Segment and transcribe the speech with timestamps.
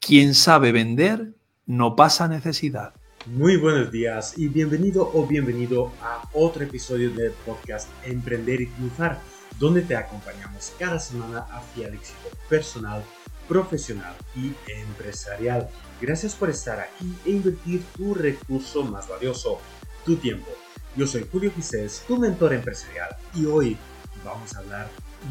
[0.00, 1.34] Quien sabe vender
[1.66, 2.94] no pasa necesidad.
[3.26, 9.20] Muy buenos días y bienvenido o bienvenido a otro episodio del podcast Emprender y Triunfar,
[9.58, 13.04] donde te acompañamos cada semana hacia el éxito personal,
[13.46, 15.68] profesional y empresarial.
[16.00, 19.58] Gracias por estar aquí e invertir tu recurso más valioso,
[20.06, 20.50] tu tiempo.
[20.96, 23.76] Yo soy Julio Gisés, tu mentor empresarial, y hoy
[24.24, 24.88] vamos a hablar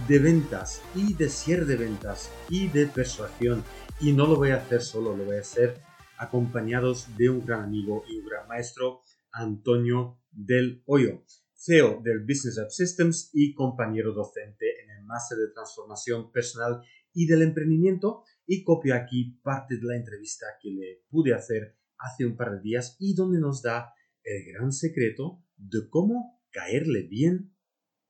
[0.08, 3.64] de ventas y de cierre de ventas y de persuasión.
[4.02, 5.82] Y no lo voy a hacer solo, lo voy a hacer
[6.18, 12.58] acompañados de un gran amigo y un gran maestro, Antonio del Hoyo, CEO del Business
[12.60, 16.82] of Systems y compañero docente en el Máster de Transformación Personal
[17.14, 18.24] y del Emprendimiento.
[18.46, 22.62] Y copio aquí parte de la entrevista que le pude hacer hace un par de
[22.62, 27.54] días y donde nos da el gran secreto de cómo caerle bien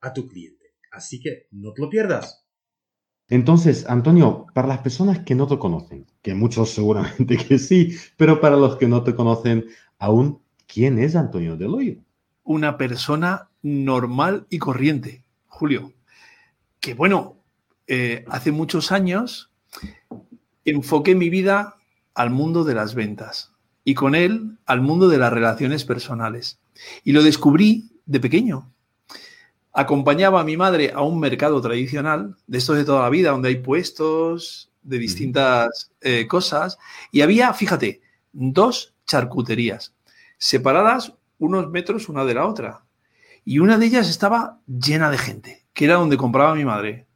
[0.01, 0.75] a tu cliente.
[0.91, 2.47] Así que no te lo pierdas.
[3.29, 8.41] Entonces, Antonio, para las personas que no te conocen, que muchos seguramente que sí, pero
[8.41, 9.65] para los que no te conocen
[9.99, 11.97] aún, ¿quién es Antonio Deloyo?
[12.43, 15.93] Una persona normal y corriente, Julio.
[16.79, 17.35] Que bueno,
[17.87, 19.51] eh, hace muchos años
[20.65, 21.75] enfoqué mi vida
[22.15, 23.51] al mundo de las ventas
[23.83, 26.59] y con él al mundo de las relaciones personales.
[27.03, 28.71] Y lo descubrí de pequeño
[29.79, 33.47] acompañaba a mi madre a un mercado tradicional, de estos de toda la vida, donde
[33.47, 36.77] hay puestos de distintas eh, cosas,
[37.11, 38.01] y había, fíjate,
[38.33, 39.95] dos charcuterías,
[40.37, 42.83] separadas unos metros una de la otra.
[43.45, 47.07] Y una de ellas estaba llena de gente, que era donde compraba mi madre.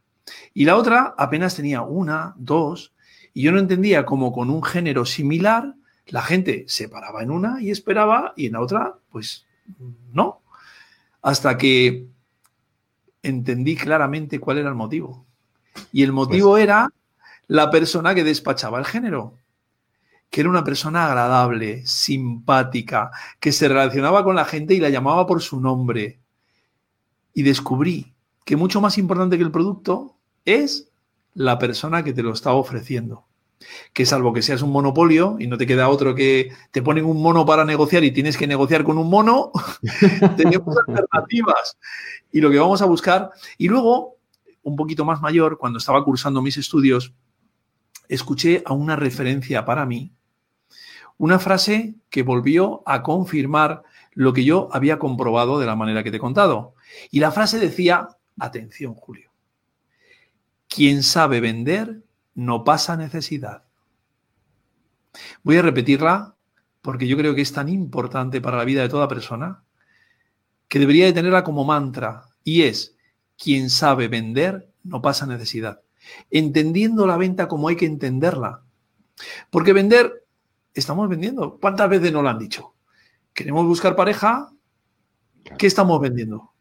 [0.54, 2.94] Y la otra apenas tenía una, dos,
[3.34, 5.74] y yo no entendía cómo con un género similar
[6.06, 9.44] la gente se paraba en una y esperaba, y en la otra, pues
[10.12, 10.40] no.
[11.20, 12.13] Hasta que
[13.24, 15.26] entendí claramente cuál era el motivo.
[15.92, 16.92] Y el motivo pues era
[17.46, 19.34] la persona que despachaba el género,
[20.30, 25.26] que era una persona agradable, simpática, que se relacionaba con la gente y la llamaba
[25.26, 26.20] por su nombre.
[27.32, 30.88] Y descubrí que mucho más importante que el producto es
[31.34, 33.26] la persona que te lo está ofreciendo.
[33.92, 37.22] Que salvo que seas un monopolio y no te queda otro que te ponen un
[37.22, 39.52] mono para negociar y tienes que negociar con un mono,
[40.36, 41.78] tenemos alternativas
[42.32, 43.30] y lo que vamos a buscar.
[43.58, 44.16] Y luego,
[44.62, 47.12] un poquito más mayor, cuando estaba cursando mis estudios,
[48.08, 50.12] escuché a una referencia para mí,
[51.18, 53.82] una frase que volvió a confirmar
[54.12, 56.74] lo que yo había comprobado de la manera que te he contado.
[57.10, 58.08] Y la frase decía,
[58.38, 59.30] atención Julio,
[60.68, 62.03] quien sabe vender
[62.34, 63.64] no pasa necesidad.
[65.42, 66.34] Voy a repetirla
[66.82, 69.62] porque yo creo que es tan importante para la vida de toda persona
[70.68, 72.96] que debería de tenerla como mantra y es,
[73.38, 75.80] quien sabe vender no pasa necesidad.
[76.30, 78.62] Entendiendo la venta como hay que entenderla.
[79.50, 80.26] Porque vender,
[80.74, 81.58] estamos vendiendo.
[81.58, 82.74] ¿Cuántas veces nos lo han dicho?
[83.32, 84.52] Queremos buscar pareja,
[85.56, 86.53] ¿qué estamos vendiendo?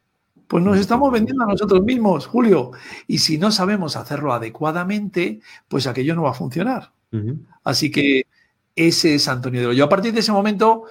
[0.54, 2.74] Pues nos estamos vendiendo a nosotros mismos, Julio.
[3.08, 6.94] Y si no sabemos hacerlo adecuadamente, pues aquello no va a funcionar.
[7.64, 8.28] Así que
[8.76, 10.84] ese es Antonio de Yo a partir de ese momento,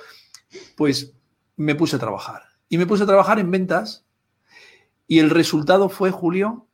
[0.76, 1.14] pues
[1.54, 2.42] me puse a trabajar.
[2.68, 4.04] Y me puse a trabajar en ventas.
[5.06, 6.66] Y el resultado fue, Julio,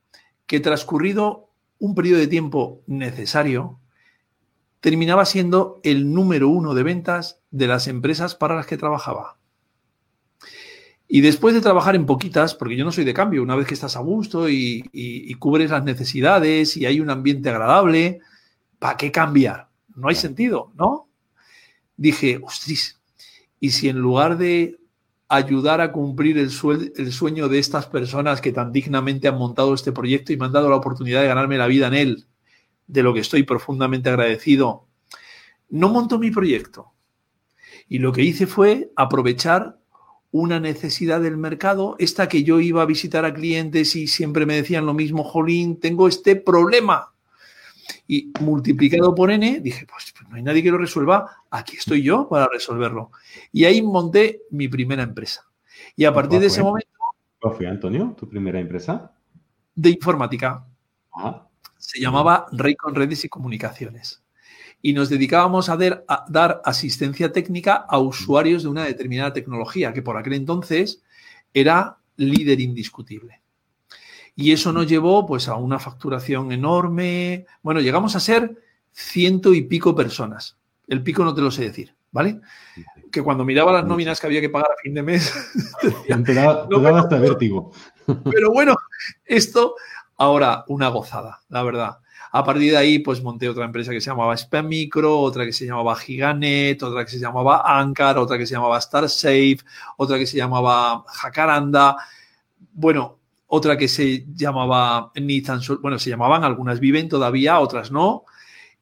[0.46, 3.80] que transcurrido un periodo de tiempo necesario,
[4.80, 9.37] terminaba siendo el número uno de ventas de las empresas para las que trabajaba.
[11.10, 13.72] Y después de trabajar en poquitas, porque yo no soy de cambio, una vez que
[13.72, 18.20] estás a gusto y, cubres las necesidades y hay un ambiente agradable,
[18.78, 19.70] ¿para qué cambiar?
[19.96, 21.08] No hay sentido, ¿no?
[21.96, 23.00] Dije, ostras,
[23.58, 24.78] y si en lugar de
[25.28, 26.50] ayudar a cumplir el,
[26.96, 30.52] el, sueño de estas personas que tan dignamente han montado este proyecto y me han
[30.52, 32.26] dado la oportunidad de ganarme la vida en él,
[32.86, 34.86] de lo que estoy profundamente agradecido.
[35.70, 36.92] No monto mi proyecto.
[37.88, 39.78] Y lo que hice fue aprovechar
[40.30, 44.56] una necesidad del mercado, esta que yo iba a visitar a clientes y siempre me
[44.56, 47.12] decían lo mismo, Jolín, tengo este problema.
[48.06, 52.02] Y multiplicado por n, dije, pues, pues, no hay nadie que lo resuelva, aquí estoy
[52.02, 53.10] yo para resolverlo.
[53.52, 55.46] Y ahí monté mi primera empresa.
[55.96, 56.88] Y a partir de ese momento...
[57.40, 59.12] ¿Cuál fue, Antonio, tu primera empresa?
[59.74, 60.66] De informática.
[61.76, 64.22] Se llamaba Rey con Redes y Comunicaciones.
[64.80, 65.78] Y nos dedicábamos a,
[66.08, 71.02] a dar asistencia técnica a usuarios de una determinada tecnología, que por aquel entonces
[71.52, 73.40] era líder indiscutible.
[74.36, 77.46] Y eso nos llevó pues a una facturación enorme.
[77.60, 78.56] Bueno, llegamos a ser
[78.92, 80.56] ciento y pico personas.
[80.86, 82.40] El pico no te lo sé decir, ¿vale?
[83.10, 85.34] Que cuando miraba las nóminas que había que pagar a fin de mes.
[86.24, 87.72] te daba, hasta vértigo.
[88.30, 88.76] Pero bueno,
[89.24, 89.74] esto
[90.18, 91.98] Ahora, una gozada, la verdad.
[92.32, 95.52] A partir de ahí, pues monté otra empresa que se llamaba Spam Micro, otra que
[95.52, 99.58] se llamaba Giganet, otra que se llamaba Ancar, otra que se llamaba StarSafe,
[99.96, 101.96] otra que se llamaba Jacaranda.
[102.72, 108.24] Bueno, otra que se llamaba Nissan, bueno, se llamaban, algunas viven todavía, otras no.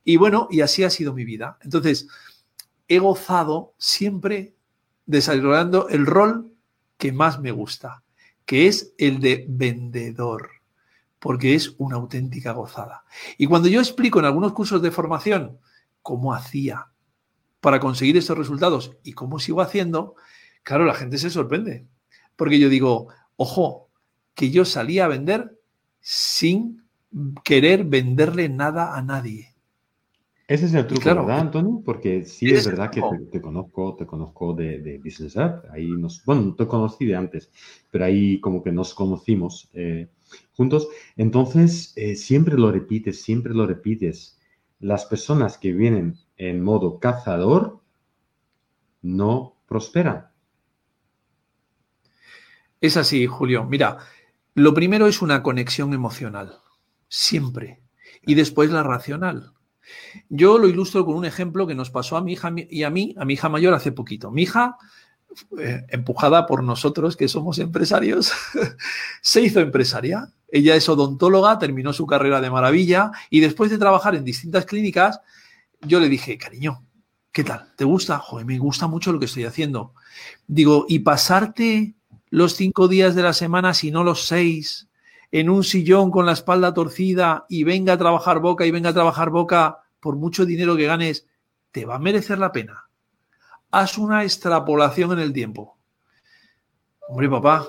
[0.04, 1.58] Y bueno, y así ha sido mi vida.
[1.62, 2.08] Entonces,
[2.88, 4.54] he gozado siempre
[5.04, 6.50] desarrollando el rol
[6.96, 8.02] que más me gusta,
[8.46, 10.55] que es el de vendedor
[11.18, 13.04] porque es una auténtica gozada.
[13.38, 15.58] Y cuando yo explico en algunos cursos de formación
[16.02, 16.88] cómo hacía
[17.60, 20.14] para conseguir estos resultados y cómo sigo haciendo,
[20.62, 21.86] claro, la gente se sorprende.
[22.36, 23.90] Porque yo digo, ojo,
[24.34, 25.58] que yo salía a vender
[26.00, 26.84] sin
[27.42, 29.55] querer venderle nada a nadie.
[30.48, 31.82] Ese es el truco, ¿verdad, Antonio?
[31.84, 33.02] Porque sí es verdad que
[33.32, 35.64] te, conozco, te conozco de, Business App.
[35.72, 37.50] Ahí nos, bueno, te conocí de antes,
[37.90, 39.68] pero ahí como que nos conocimos.
[39.72, 40.08] Eh,
[40.52, 40.88] juntos.
[41.16, 44.38] Entonces, eh, siempre lo repites, siempre lo repites.
[44.78, 47.80] Las personas que vienen en modo cazador
[49.02, 50.28] no prosperan.
[52.80, 53.64] Es así, Julio.
[53.64, 53.98] Mira,
[54.54, 56.58] lo primero es una conexión emocional,
[57.08, 57.82] siempre.
[58.22, 59.55] Y después la racional.
[60.28, 63.14] Yo lo ilustro con un ejemplo que nos pasó a mi hija y a mí,
[63.18, 64.30] a mi hija mayor hace poquito.
[64.30, 64.76] Mi hija
[65.58, 68.32] eh, empujada por nosotros que somos empresarios,
[69.20, 70.28] se hizo empresaria.
[70.48, 75.20] Ella es odontóloga, terminó su carrera de maravilla y después de trabajar en distintas clínicas,
[75.82, 76.84] yo le dije, cariño,
[77.32, 77.72] ¿qué tal?
[77.76, 78.18] ¿Te gusta?
[78.18, 79.92] Joder, me gusta mucho lo que estoy haciendo.
[80.46, 81.94] Digo, ¿y pasarte
[82.30, 84.88] los cinco días de la semana, si no los seis,
[85.38, 88.94] en un sillón con la espalda torcida y venga a trabajar boca y venga a
[88.94, 91.26] trabajar boca por mucho dinero que ganes,
[91.72, 92.86] ¿te va a merecer la pena?
[93.70, 95.76] haz una extrapolación en el tiempo.
[97.08, 97.66] Hombre, papá,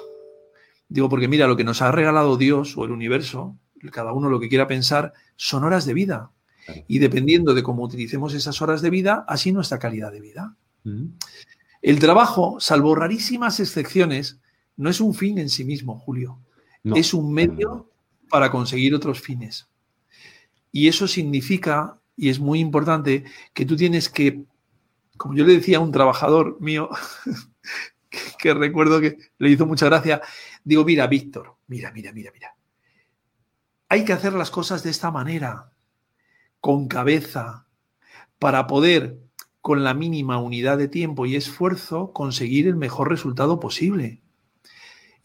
[0.87, 3.57] digo, porque mira, lo que nos ha regalado Dios o el universo,
[3.91, 6.31] cada uno lo que quiera pensar, son horas de vida.
[6.87, 10.55] Y dependiendo de cómo utilicemos esas horas de vida, así nuestra calidad de vida.
[11.81, 14.39] El trabajo, salvo rarísimas excepciones,
[14.77, 16.39] no es un fin en sí mismo, Julio.
[16.83, 17.89] Es un medio
[18.29, 19.67] para conseguir otros fines.
[20.71, 24.45] Y eso significa, y es muy importante, que tú tienes que
[25.17, 26.89] como yo le decía a un trabajador mío,
[28.39, 30.21] que, recuerdo que le hizo mucha gracia,
[30.63, 32.55] digo, mira, Víctor, mira, mira, mira, mira.
[33.89, 35.71] Hay que hacer las cosas de esta manera,
[36.61, 37.67] con cabeza,
[38.39, 39.17] para poder,
[39.61, 44.21] con la mínima unidad de tiempo y esfuerzo, conseguir el mejor resultado posible.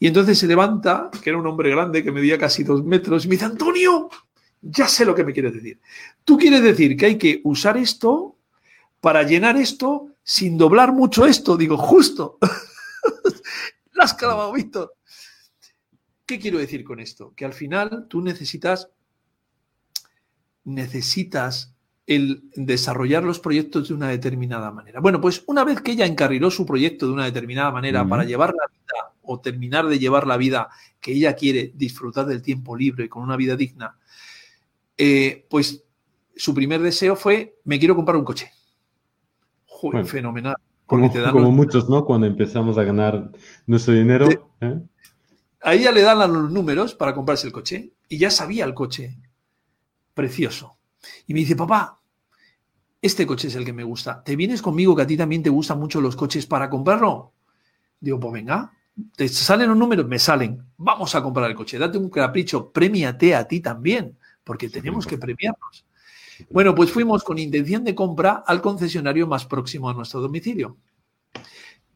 [0.03, 3.29] Y entonces se levanta, que era un hombre grande que medía casi dos metros, y
[3.29, 4.09] me dice, Antonio,
[4.61, 5.79] ya sé lo que me quieres decir.
[6.25, 8.35] Tú quieres decir que hay que usar esto
[8.99, 11.55] para llenar esto sin doblar mucho esto.
[11.55, 12.37] Digo, justo.
[13.93, 14.93] La has clavado, Víctor.
[16.25, 17.31] ¿Qué quiero decir con esto?
[17.33, 18.89] Que al final tú necesitas,
[20.65, 21.75] necesitas
[22.07, 24.99] el desarrollar los proyectos de una determinada manera.
[24.99, 28.49] Bueno, pues una vez que ella encarriló su proyecto de una determinada manera para llevar
[28.53, 33.09] la vida o terminar de llevar la vida que ella quiere, disfrutar del tiempo libre
[33.09, 33.97] con una vida digna,
[34.97, 35.83] eh, pues
[36.35, 38.51] su primer deseo fue, me quiero comprar un coche
[40.05, 40.55] fenomenal.
[40.85, 42.05] Como, muchos, ¿no?
[42.05, 43.31] Cuando empezamos a ganar
[43.65, 44.27] nuestro dinero.
[44.61, 44.79] ¿eh?
[45.61, 49.17] Ahí ya le dan los números para comprarse el coche y ya sabía el coche.
[50.13, 50.77] Precioso.
[51.25, 51.99] Y me dice, papá,
[53.01, 54.23] este coche es el que me gusta.
[54.23, 57.33] ¿Te vienes conmigo que a ti también te gustan mucho los coches para comprarlo?
[57.99, 58.71] Digo, pues venga,
[59.15, 60.07] ¿te salen los números?
[60.07, 60.63] Me salen.
[60.77, 61.77] Vamos a comprar el coche.
[61.77, 65.85] Date un capricho, premiate a ti también, porque tenemos que premiarnos.
[66.49, 70.77] Bueno, pues fuimos con intención de compra al concesionario más próximo a nuestro domicilio.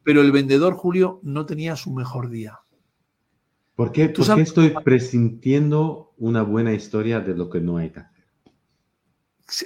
[0.02, 2.60] Pero el vendedor Julio no tenía su mejor día.
[3.74, 8.24] ¿Por qué, ¿Por estoy presintiendo una buena historia de lo que no hay que hacer?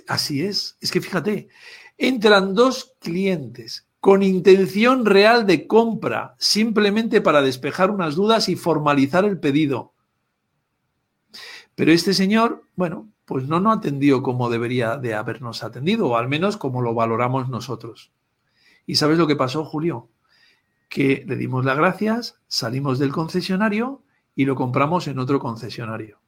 [0.06, 0.76] Así es.
[0.80, 1.48] Es que fíjate,
[1.96, 9.24] entran dos clientes con intención real de compra, simplemente para despejar unas dudas y formalizar
[9.24, 9.94] el pedido.
[11.76, 16.26] Pero este señor, bueno, pues no nos atendió como debería de habernos atendido, o al
[16.26, 18.10] menos como lo valoramos nosotros.
[18.86, 20.10] ¿Y sabes lo que pasó, Julio?
[20.88, 24.02] Que le dimos las gracias, salimos del concesionario
[24.34, 26.18] y lo compramos en otro concesionario.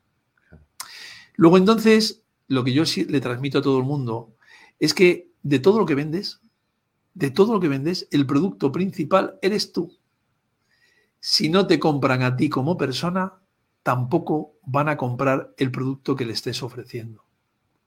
[1.35, 4.37] Luego entonces, lo que yo le transmito a todo el mundo
[4.79, 6.41] es que de todo lo que vendes,
[7.15, 9.93] de todo lo que vendes, el producto principal eres tú.
[11.21, 13.33] Si no te compran a ti como persona,
[13.83, 17.25] tampoco van a comprar el producto que le estés ofreciendo.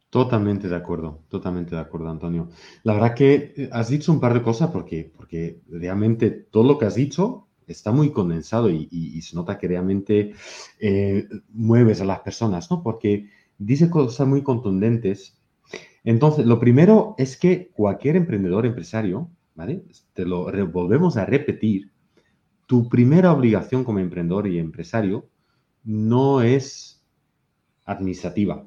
[0.10, 2.50] Totalmente de acuerdo, totalmente de acuerdo, Antonio.
[2.84, 6.78] La verdad que eh, has dicho un par de cosas porque, porque realmente todo lo
[6.78, 10.34] que has dicho está muy condensado y, se nota que realmente
[10.80, 12.82] eh, mueves a las personas, ¿no?
[12.82, 15.37] Porque dice cosas muy contundentes.
[16.10, 19.84] Entonces, lo primero es que cualquier emprendedor, empresario, ¿vale?
[20.14, 21.92] Te lo volvemos a repetir,
[22.66, 25.28] tu primera obligación como emprendedor y empresario
[25.84, 27.06] no es
[27.84, 28.66] administrativa,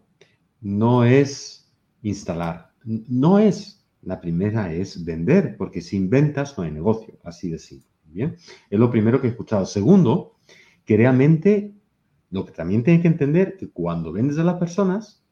[0.60, 3.86] no es instalar, no es.
[4.02, 7.88] La primera es vender, porque sin ventas no hay negocio, así de simple.
[8.04, 8.36] Bien,
[8.68, 9.64] es lo primero que he escuchado.
[9.64, 10.36] Segundo,
[10.84, 11.74] que realmente
[12.28, 15.24] lo que también tienes que entender que cuando vendes a las personas,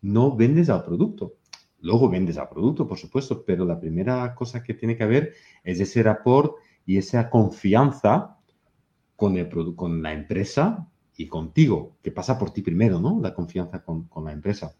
[0.00, 1.39] no vendes al producto.
[1.80, 5.34] Luego vendes al producto, por supuesto, pero la primera cosa que tiene que haber
[5.64, 6.56] es ese rapport
[6.86, 8.38] y esa confianza
[9.16, 13.20] con, el, con la empresa y contigo, que pasa por ti primero, ¿no?
[13.20, 14.74] La confianza con, con la empresa.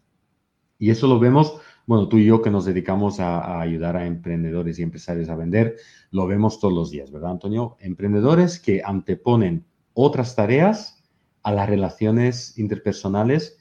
[0.81, 4.79] Y eso lo vemos, bueno, tú y yo que nos dedicamos a, ayudar a emprendedores
[4.79, 5.77] y empresarios a vender,
[6.09, 7.77] lo vemos todos los días, ¿verdad, Antonio?
[7.79, 11.03] Emprendedores que anteponen otras tareas
[11.43, 13.59] a las relaciones interpersonales,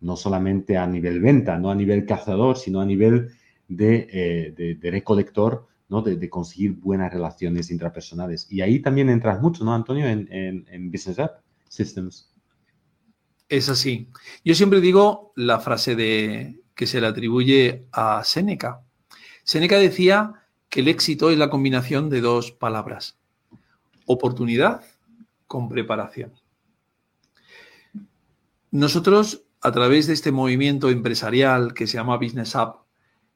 [0.00, 3.30] no solamente a nivel venta, no a nivel cazador, sino a nivel
[3.68, 6.02] de, eh, recolector, ¿no?
[6.02, 8.46] De, conseguir buenas relaciones intrapersonales.
[8.50, 12.30] Y ahí también entras mucho, ¿no, Antonio, en, en Business App Systems.
[13.48, 14.08] Es así.
[14.44, 18.80] Yo siempre digo la frase de que se le atribuye a Séneca.
[19.42, 20.34] Séneca decía
[20.68, 23.18] que el éxito es la combinación de dos palabras,
[24.06, 24.82] oportunidad
[25.46, 26.32] con preparación.
[28.70, 32.76] Nosotros, a través de este movimiento empresarial que se llama Business Up,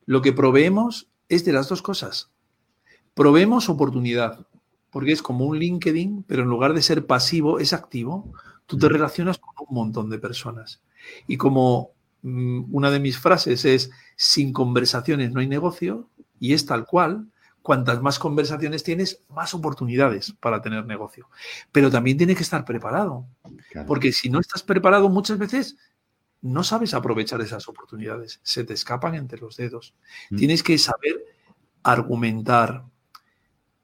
[0.07, 2.31] lo que proveemos es de las dos cosas.
[3.15, 4.47] Proveemos oportunidad,
[4.91, 8.33] porque es como un LinkedIn, pero en lugar de ser pasivo, es activo
[8.67, 10.81] tú te relacionas con un montón de personas.
[11.27, 16.09] Y como mm, una de mis frases es, sin conversaciones no hay negocio,
[16.41, 17.29] y es tal cual,
[17.63, 21.29] cuantas más conversaciones tienes, más oportunidades para tener negocio.
[21.73, 23.27] Pero también tienes que estar preparado,
[23.87, 25.77] porque si no estás preparado muchas veces
[26.45, 29.95] no sabes aprovechar esas oportunidades, se te escapan entre los dedos.
[30.29, 30.37] Mm.
[30.37, 31.25] Tienes que saber
[31.83, 32.85] argumentar,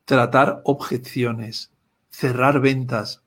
[0.04, 1.72] tratar objeciones,
[2.10, 3.22] cerrar ventas,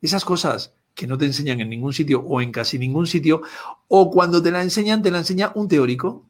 [0.00, 3.42] esas cosas que no te enseñan en ningún sitio o en casi ningún sitio,
[3.88, 6.26] o cuando te la enseñan, te la enseña un teórico.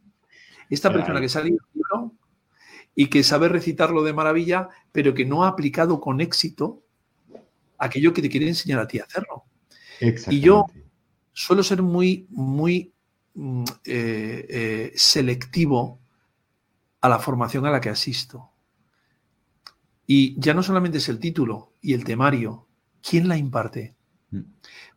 [0.69, 2.13] Esta persona que sale libro
[2.97, 6.83] y que sabe recitarlo de maravilla, pero que no ha aplicado con éxito
[7.79, 9.45] aquello que te quiere enseñar a ti a hacerlo.
[10.29, 10.67] Y yo
[11.39, 12.93] suelo ser muy, muy
[13.35, 16.01] mm, eh, eh, selectivo
[17.01, 18.51] a la formación a la que asisto.
[20.05, 22.67] Y ya no solamente es el título y el temario,
[23.09, 23.95] ¿quién la imparte?
[24.31, 24.41] Mm.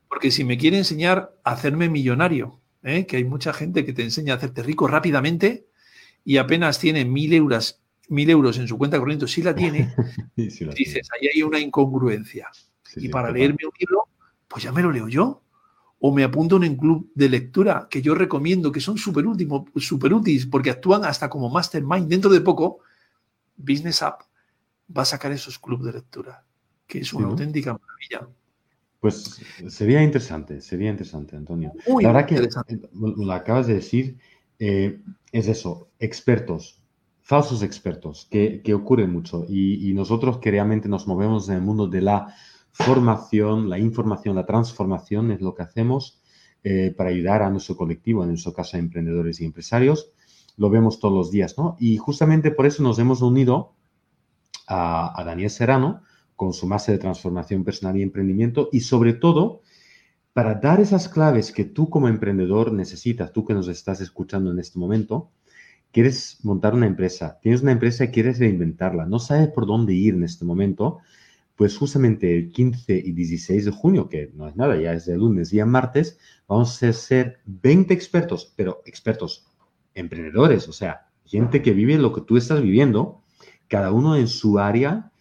[0.07, 3.05] Porque si me quiere enseñar a hacerme millonario, ¿eh?
[3.05, 5.67] que hay mucha gente que te enseña a hacerte rico rápidamente
[6.25, 9.93] y apenas tiene mil euros, mil euros en su cuenta corriente, si la tiene,
[10.36, 12.50] dices, ahí hay una incongruencia.
[12.95, 14.05] y para leerme un libro,
[14.48, 15.43] pues ya me lo leo yo.
[16.03, 19.24] O me apunto en un club de lectura que yo recomiendo, que son súper
[19.77, 22.08] super útiles, porque actúan hasta como mastermind.
[22.08, 22.79] Dentro de poco,
[23.55, 24.22] Business App
[24.96, 26.43] va a sacar esos clubes de lectura,
[26.88, 28.27] que es una auténtica maravilla.
[29.00, 31.74] Pues sería interesante, sería interesante, Antonio.
[32.01, 34.17] la verdad que eh, lo acabas de decir,
[34.60, 36.81] eh, es eso, expertos,
[37.22, 39.46] falsos expertos, que, que ocurren mucho.
[39.50, 42.36] Y, nosotros que realmente nos movemos en el mundo de la
[42.72, 46.22] formación, la información, la transformación, es lo que hacemos
[46.63, 50.12] eh, para ayudar a nuestro colectivo, en nuestro caso emprendedores y empresarios.
[50.58, 51.75] Lo vemos todos los días, ¿no?
[51.80, 53.74] Y justamente por eso nos hemos unido
[54.68, 56.04] a, a Daniel Serrano,
[56.36, 59.62] con su máster de transformación personal y emprendimiento y sobre todo
[60.34, 64.60] para dar esas claves que tú como emprendedor necesitas, tú que nos estás escuchando en
[64.60, 65.30] este momento,
[65.92, 70.16] quieres montar una empresa, tienes una empresa y quieres reinventarla, no sabes por dónde ir
[70.16, 71.00] en este momento,
[71.55, 75.17] pues justamente el 15 y 16 de junio, que no es nada, ya es de
[75.17, 79.48] lunes y a martes, vamos a ser 20 expertos, pero expertos
[79.93, 83.24] emprendedores, o sea, gente que vive lo que tú estás viviendo,
[83.67, 85.12] cada uno en su área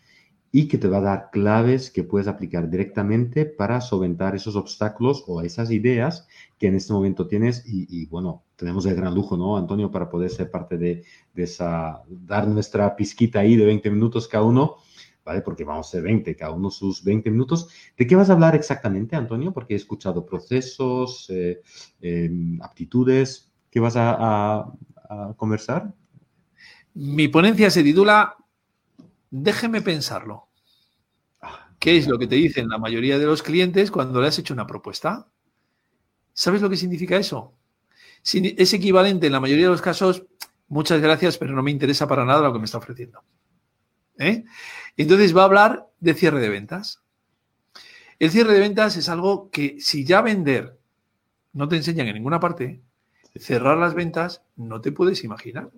[0.53, 5.23] y que te va a dar claves que puedes aplicar directamente para solventar esos obstáculos
[5.29, 6.27] o esas ideas
[6.59, 7.63] que en este momento tienes.
[7.65, 11.05] Y, bueno, tenemos el gran lujo, ¿no, Antonio, para poder ser parte de,
[11.37, 14.77] esa, dar nuestra pizquita ahí de 20 minutos cada uno,
[15.25, 15.43] ¿vale?
[15.43, 17.69] Porque vamos a ser 20, cada uno sus 20 minutos.
[17.97, 19.53] ¿De qué vas a hablar exactamente, Antonio?
[19.53, 21.61] Porque he escuchado procesos, eh,
[22.01, 23.53] em, aptitudes.
[23.71, 24.73] ¿Qué vas a
[25.37, 25.93] conversar?
[26.95, 28.37] Mi ponencia se titula
[29.31, 30.49] Déjeme pensarlo.
[31.79, 34.53] ¿Qué es lo que te dicen la mayoría de los clientes cuando le has hecho
[34.53, 35.29] una propuesta?
[36.35, 37.55] ¿Sabes lo que significa eso?
[38.23, 40.27] Es equivalente en la mayoría de los casos,
[40.69, 43.23] muchas gracias, pero no me interesa para nada lo que me está ofreciendo.
[44.21, 44.45] ¿Eh?
[44.97, 47.01] Entonces va a hablar de cierre de ventas.
[48.19, 50.79] El cierre de ventas es algo que si ya vender
[51.55, 52.83] no te enseñan en ninguna parte,
[53.35, 55.71] cerrar las ventas no te puedes imaginar.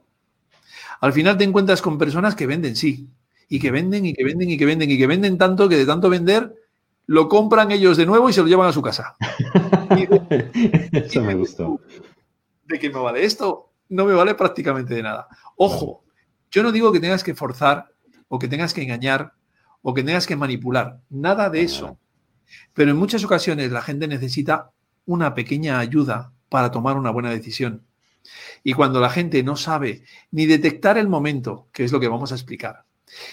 [1.01, 3.09] Al final te encuentras con personas que venden, sí,
[3.49, 5.87] y que venden y que venden y que venden y que venden tanto que de
[5.87, 6.55] tanto vender
[7.07, 9.17] lo compran ellos de nuevo y se lo llevan a su casa.
[10.93, 11.81] Eso me gustó.
[12.67, 13.73] ¿De qué me vale esto?
[13.89, 15.29] No me vale prácticamente de nada.
[15.57, 16.05] Ojo,
[16.51, 17.92] yo no digo que tengas que forzar
[18.33, 19.35] o que tengas que engañar
[19.83, 21.03] o que tengas que manipular.
[21.11, 21.99] Nada de eso.
[22.73, 24.71] Pero en muchas ocasiones la gente necesita
[25.05, 27.85] una pequeña ayuda para tomar una buena decisión.
[28.65, 32.33] Y cuando la gente no sabe ni detectar el momento, que es lo que vamos
[32.33, 32.87] a explicar,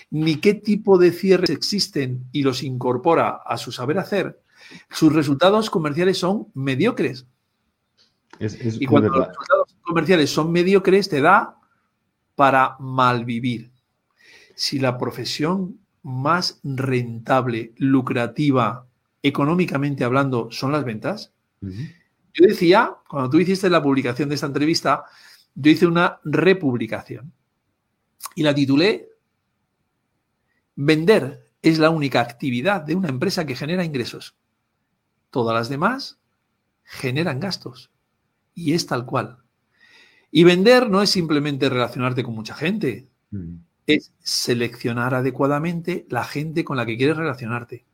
[0.10, 4.42] ni qué tipo de cierres existen y los incorpora a su saber hacer,
[4.90, 7.26] sus resultados comerciales son mediocres.
[8.38, 11.58] y cuando los resultados comerciales son mediocres, te da
[12.36, 13.72] para malvivir.
[14.60, 18.86] Si la profesión más rentable, lucrativa,
[19.24, 25.06] económicamente hablando, son las ventas, yo decía, cuando tú hiciste la publicación de esta entrevista,
[25.56, 27.32] yo hice una republicación
[28.36, 29.08] y la titulé
[30.76, 34.36] Vender es la única actividad de una empresa que genera ingresos.
[35.30, 36.20] Todas las demás
[36.84, 37.92] generan gastos.
[38.56, 39.38] Y es tal cual.
[40.32, 43.69] Y vender no es simplemente relacionarte con mucha gente, mm.
[43.96, 47.86] Es seleccionar adecuadamente la gente con la que quieres relacionarte.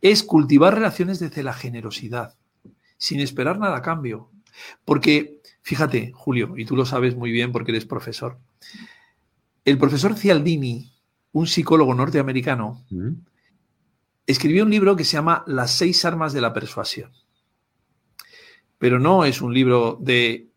[0.00, 2.36] Es cultivar relaciones desde la generosidad,
[2.96, 4.30] sin esperar nada a cambio.
[4.84, 8.38] Porque, fíjate, Julio, y tú lo sabes muy bien porque eres profesor,
[9.64, 10.94] el profesor Cialdini
[11.34, 12.84] un psicólogo norteamericano,
[14.24, 17.10] escribió un libro que se llama Las seis armas de la persuasión.
[18.78, 20.50] Pero no es un libro de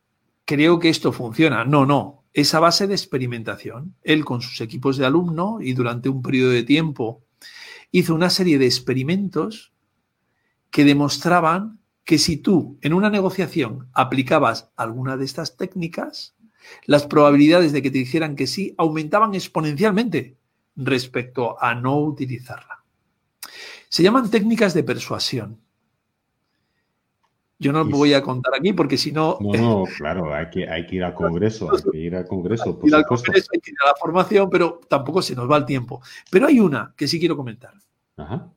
[0.46, 1.66] creo que esto funciona.
[1.66, 2.17] No, no.
[2.38, 3.96] Es a base de experimentación.
[4.04, 7.24] Él con sus equipos de alumno y durante un periodo de tiempo
[7.92, 9.74] hizo una serie de experimentos
[10.70, 16.36] que demostraban que si tú en una negociación aplicabas alguna de estas técnicas,
[16.86, 20.38] las probabilidades de que te dijeran que sí aumentaban exponencialmente
[20.76, 22.84] respecto a no utilizarla.
[23.90, 25.60] Se llaman técnicas de persuasión.
[27.60, 29.38] Yo no lo voy a contar aquí porque si no...
[29.40, 32.78] No, no, claro, hay que, hay que ir al Congreso, hay que ir al Congreso.
[32.78, 35.58] Por ir al Congreso, hay que ir a la formación, pero tampoco se nos va
[35.58, 36.02] el tiempo.
[36.30, 37.74] Pero hay una que sí quiero comentar.
[38.18, 38.52] Ajá.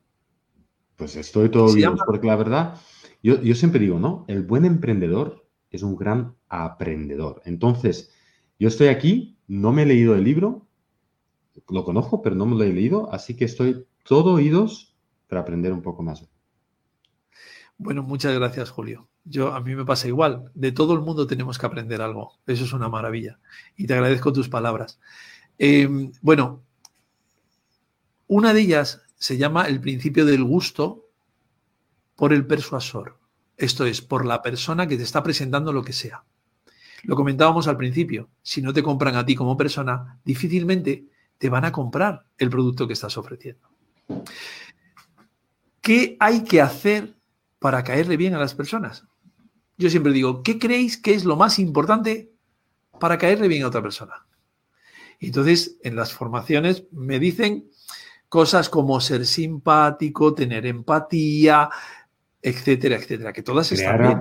[0.97, 2.75] Pues estoy todo bien, porque la verdad,
[3.23, 4.27] yo, yo siempre digo, ¿no?
[4.29, 7.41] El buen emprendedor es un gran aprendedor.
[7.47, 8.13] Entonces,
[8.59, 10.67] yo estoy aquí, no me he leído el libro,
[11.71, 14.95] lo conozco, pero no me lo he leído, así que estoy todo oídos
[15.27, 16.29] para aprender un poco más.
[17.83, 19.09] Bueno, muchas gracias, Julio.
[19.25, 20.51] Yo a mí me pasa igual.
[20.53, 22.35] De todo el mundo tenemos que aprender algo.
[22.47, 23.39] Eso es una maravilla.
[23.75, 25.01] Y te agradezco tus palabras.
[25.57, 26.63] Em, bueno,
[28.27, 31.07] una de ellas se llama el principio del gusto
[32.17, 33.17] por el persuasor.
[33.57, 36.23] Esto es, por la persona que te está presentando lo que sea.
[37.05, 38.29] Lo comentábamos al principio.
[38.43, 41.07] Si no te compran a ti como persona, difícilmente
[41.39, 43.71] te van a comprar el producto que estás ofreciendo.
[45.81, 47.20] ¿Qué hay que hacer
[47.61, 49.07] para caerle bien a las personas?
[49.79, 52.33] Yo siempre digo, ¿qué creéis que es lo más importante
[52.99, 54.27] para caerle bien a otra persona?
[55.21, 57.71] Y entonces, en las formaciones me dicen
[58.29, 61.69] cosas como ser simpático, tener empatía,
[62.43, 64.19] etcétera, etcétera, que todas están bien.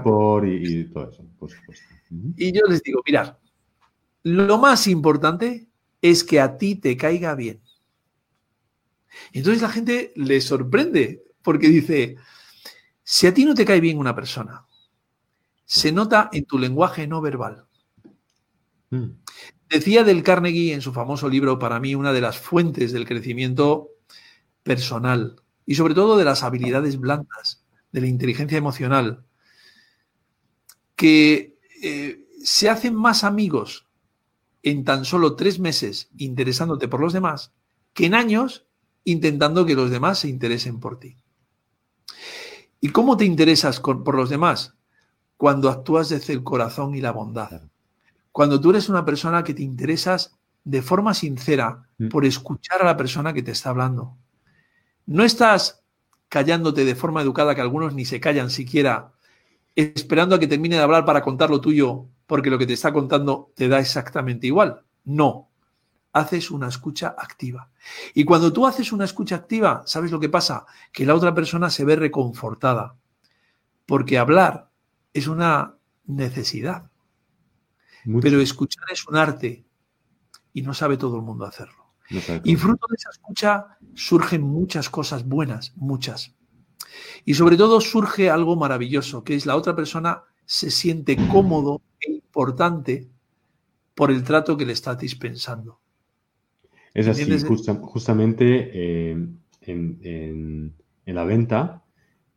[0.61, 1.85] Y, todo eso, por supuesto.
[2.35, 3.37] Y yo les digo, mirad,
[4.23, 5.67] lo más importante
[6.01, 7.61] es que a ti te caiga bien.
[9.31, 12.17] Entonces la gente le sorprende porque dice,
[13.11, 14.67] si a ti no te cae bien una persona,
[15.65, 17.65] se nota en tu lenguaje no verbal.
[18.91, 19.13] Hmm.
[19.67, 23.89] Decía del Carnegie en su famoso libro, para mí, una de las fuentes del crecimiento
[24.61, 29.25] personal y sobre todo de las habilidades blandas, de la inteligencia emocional,
[30.95, 33.87] que eh, se hacen más amigos
[34.61, 37.53] en tan solo tres meses interesándote por los demás
[37.95, 38.67] que en años
[39.03, 41.17] intentando que los demás se interesen por ti.
[42.81, 44.75] ¿Y cómo te interesas por los demás?
[45.37, 47.63] Cuando actúas desde el corazón y la bondad.
[48.31, 52.09] Cuando tú eres una persona que te interesas de forma sincera mm.
[52.09, 54.15] por escuchar a la persona que te está hablando.
[55.05, 55.83] No estás
[56.27, 59.11] callándote de forma educada, que algunos ni se callan siquiera,
[59.75, 62.93] esperando a que termine de hablar para contar lo tuyo porque lo que te está
[62.93, 64.83] contando te da exactamente igual.
[65.03, 65.48] No,
[66.13, 67.69] haces una escucha activa.
[68.13, 70.65] Y cuando tú haces una escucha activa, ¿sabes lo que pasa?
[70.91, 72.95] Que la otra persona se ve reconfortada,
[73.85, 74.69] porque hablar
[75.13, 76.89] es una necesidad,
[78.21, 79.65] pero escuchar es un arte
[80.53, 81.93] y no sabe todo el mundo hacerlo.
[82.43, 86.33] Y fruto de esa escucha surgen muchas cosas buenas, muchas.
[87.23, 92.11] Y sobre todo surge algo maravilloso, que es la otra persona se siente cómodo e
[92.11, 93.07] importante
[93.93, 95.79] por el trato que le está dispensando.
[96.93, 97.25] Es así,
[97.81, 99.27] justamente eh,
[99.61, 100.73] en,
[101.05, 101.83] la venta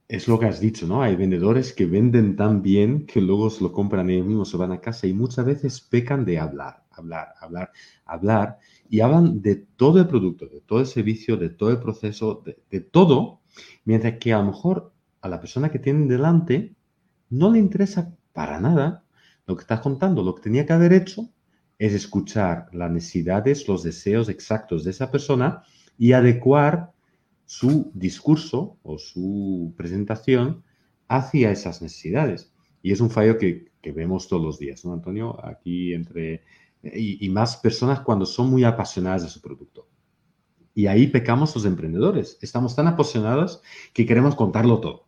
[0.08, 1.02] es lo que has dicho, ¿no?
[1.02, 4.72] Hay vendedores que venden tan bien que luego se lo compran ellos mismos, se van
[4.72, 7.72] a casa y muchas veces pecan de hablar, hablar, hablar,
[8.04, 8.58] hablar
[8.90, 12.80] y hablan de todo el producto, de todo el servicio, de todo el proceso, de
[12.80, 13.40] todo,
[13.84, 16.74] mientras que a lo mejor a la persona que tienen delante
[17.30, 19.04] no le interesa para nada
[19.46, 20.22] lo que estás contando.
[20.22, 21.30] Lo que tenía que haber hecho
[21.78, 25.62] es escuchar las necesidades, los deseos exactos de esa persona
[25.98, 26.92] y adecuar
[27.44, 30.62] su discurso o su presentación
[31.08, 32.52] hacia esas necesidades.
[32.82, 35.44] Y es un fallo que, vemos todos los días, ¿no, Antonio?
[35.44, 36.42] Aquí entre...
[36.82, 39.88] Y, y, más personas cuando son muy apasionadas de su producto.
[40.74, 42.38] Y ahí pecamos los emprendedores.
[42.40, 45.06] Estamos tan apasionados que queremos contarlo todo.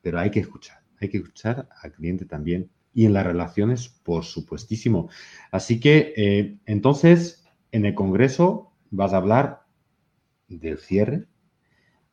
[0.00, 4.24] Pero hay que escuchar hay que escuchar al cliente también y en las relaciones, por
[4.24, 5.08] supuestísimo.
[5.50, 9.62] Así que, eh, entonces, en el Congreso vas a hablar
[10.48, 11.26] del cierre,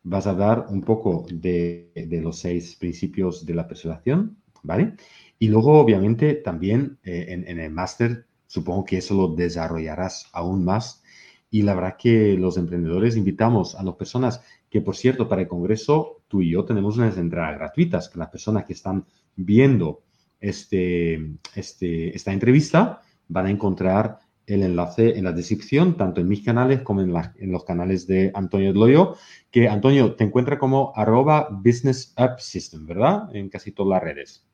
[0.03, 1.91] vas a hablar un poco de,
[2.23, 4.93] los seis principios de la persuasión, ¿vale?
[5.37, 10.63] Y luego, obviamente, también eh, en, en, el máster, supongo que eso lo desarrollarás aún
[10.63, 11.03] más.
[11.51, 15.47] Y la verdad que los emprendedores invitamos a las personas que, por cierto, para el
[15.47, 20.03] Congreso tú y yo tenemos unas entradas gratuitas, que las personas que están viendo
[20.39, 26.43] este, este, esta entrevista van a encontrar el enlace en la descripción, tanto en mis
[26.43, 29.15] canales como en, en los canales de Antonio Loyo,
[29.51, 33.33] que Antonio te encuentra como arroba business app system, ¿verdad?
[33.35, 34.45] En casi todas las redes.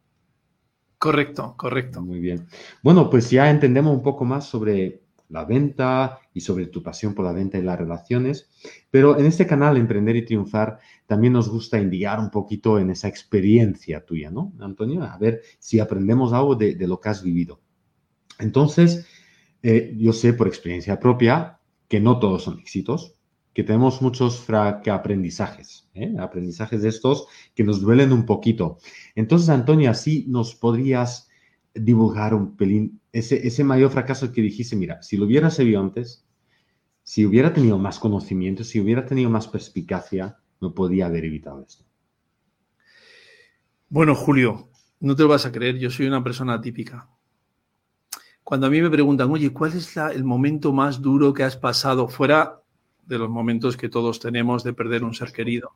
[0.98, 2.02] Correcto, correcto.
[2.02, 2.48] Muy bien.
[2.82, 7.26] Bueno, pues ya entendemos un poco más sobre la venta y sobre tu pasión por
[7.26, 8.50] la venta y las relaciones.
[8.92, 13.08] Pero en este canal, Emprender y Triunfar, también nos gusta indicar un poquito en esa
[13.08, 15.04] experiencia tuya, ¿no, Antonio?
[15.04, 17.62] A ver si aprendemos algo de, lo que has vivido.
[18.40, 19.08] Entonces,
[19.64, 23.16] eh, yo sé por experiencia propia que no todos son éxitos,
[23.54, 26.14] que tenemos muchos aprendizajes, ¿eh?
[26.20, 28.80] aprendizajes de estos que nos duelen un poquito.
[29.16, 31.30] Entonces, Antonio, así nos podrías
[31.76, 36.26] dibujar un pelín ese, ese mayor fracaso que dijiste, mira, si lo hubiera sabido antes,
[37.04, 41.86] si hubiera tenido más conocimiento, si hubiera tenido más perspicacia, no podía haber evitado esto.
[43.90, 47.08] Bueno, Julio, no te lo vas a creer, yo soy una persona típica.
[48.44, 52.08] Cuando a mí me preguntan, oye, ¿cuál es el momento más duro que has pasado
[52.08, 52.62] fuera
[53.06, 55.74] de los momentos que todos tenemos de perder un ser querido?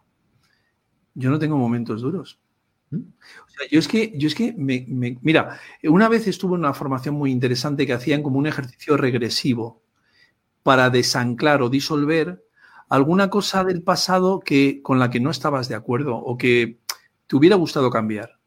[1.14, 2.40] Yo no tengo momentos duros.
[2.92, 4.86] O sea, yo es que, yo es que me,
[5.22, 9.84] mira, una vez estuve en una formación muy interesante que hacían como un ejercicio regresivo
[10.64, 12.44] para desanclar o disolver
[12.90, 16.80] alguna cosa del pasado que, con la que no estabas de acuerdo o que
[17.28, 18.40] te hubiera gustado cambiar.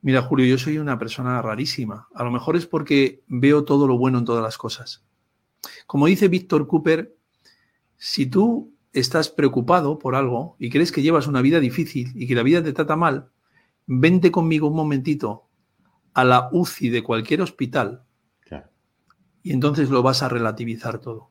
[0.00, 2.08] Mira, Julio, yo soy una persona rarísima.
[2.14, 5.04] A lo mejor es porque veo todo lo bueno en todas las cosas.
[5.86, 7.16] Como dice Víctor Cooper,
[7.96, 12.34] si tú estás preocupado por algo y crees que llevas una vida difícil y que
[12.34, 13.30] la vida te trata mal,
[13.86, 15.48] vente conmigo un momentito
[16.14, 18.04] a la UCI de cualquier hospital
[19.42, 21.30] y entonces lo vas a relativizar todo.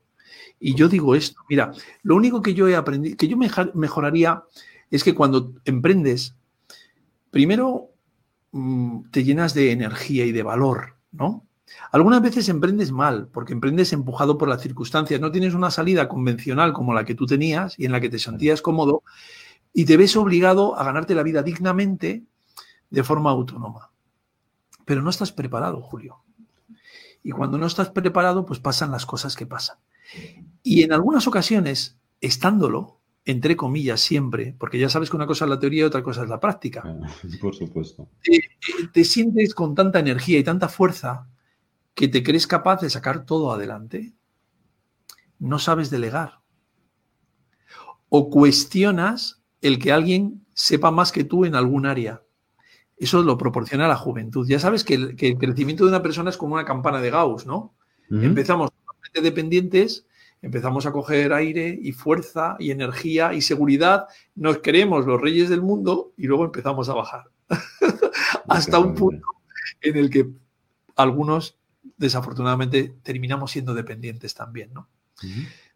[0.60, 1.72] Y yo digo esto, mira,
[2.04, 4.44] lo único que yo he aprendido, que yo mejoraría
[4.90, 6.36] es que cuando emprendes,
[7.30, 7.92] primero
[8.52, 11.46] mm, te llenas de energía y de valor, ¿no?
[11.92, 16.72] Algunas veces emprendes mal, porque emprendes empujado por las circunstancias, no tienes una salida convencional
[16.74, 19.04] como la que tú tenías y en la que te sentías cómodo
[19.74, 22.24] y te ves obligado a ganarte la vida dignamente
[22.90, 23.92] de forma autónoma.
[24.86, 26.24] Pero no estás preparado, Julio.
[27.24, 29.78] Y cuando no estás preparado, pues pasan las cosas que pasan.
[30.64, 35.50] Y en algunas ocasiones, estándolo, entre comillas, siempre, porque ya sabes que una cosa es
[35.50, 36.84] la teoría y otra cosa es la práctica.
[37.42, 38.08] Por supuesto.
[38.94, 41.28] te sientes con tanta energía y tanta fuerza
[41.94, 44.14] que te crees capaz de sacar todo adelante,
[45.40, 46.40] no sabes delegar.
[48.10, 52.24] O cuestionas el que alguien sepa más que tú en algún área.
[52.98, 54.48] Eso lo proporciona la juventud.
[54.48, 57.74] Ya sabes que el, crecimiento de una persona es como una campana de Gauss, ¿no?
[58.10, 58.70] Empezamos
[59.14, 60.06] dependientes,
[60.42, 65.62] empezamos a coger aire y fuerza y energía y seguridad, nos creemos los reyes del
[65.62, 67.24] mundo y luego empezamos a bajar.
[68.48, 69.26] Hasta un punto
[69.82, 70.30] en el que
[70.96, 71.58] algunos
[71.98, 74.88] desafortunadamente terminamos siendo dependientes también, ¿no?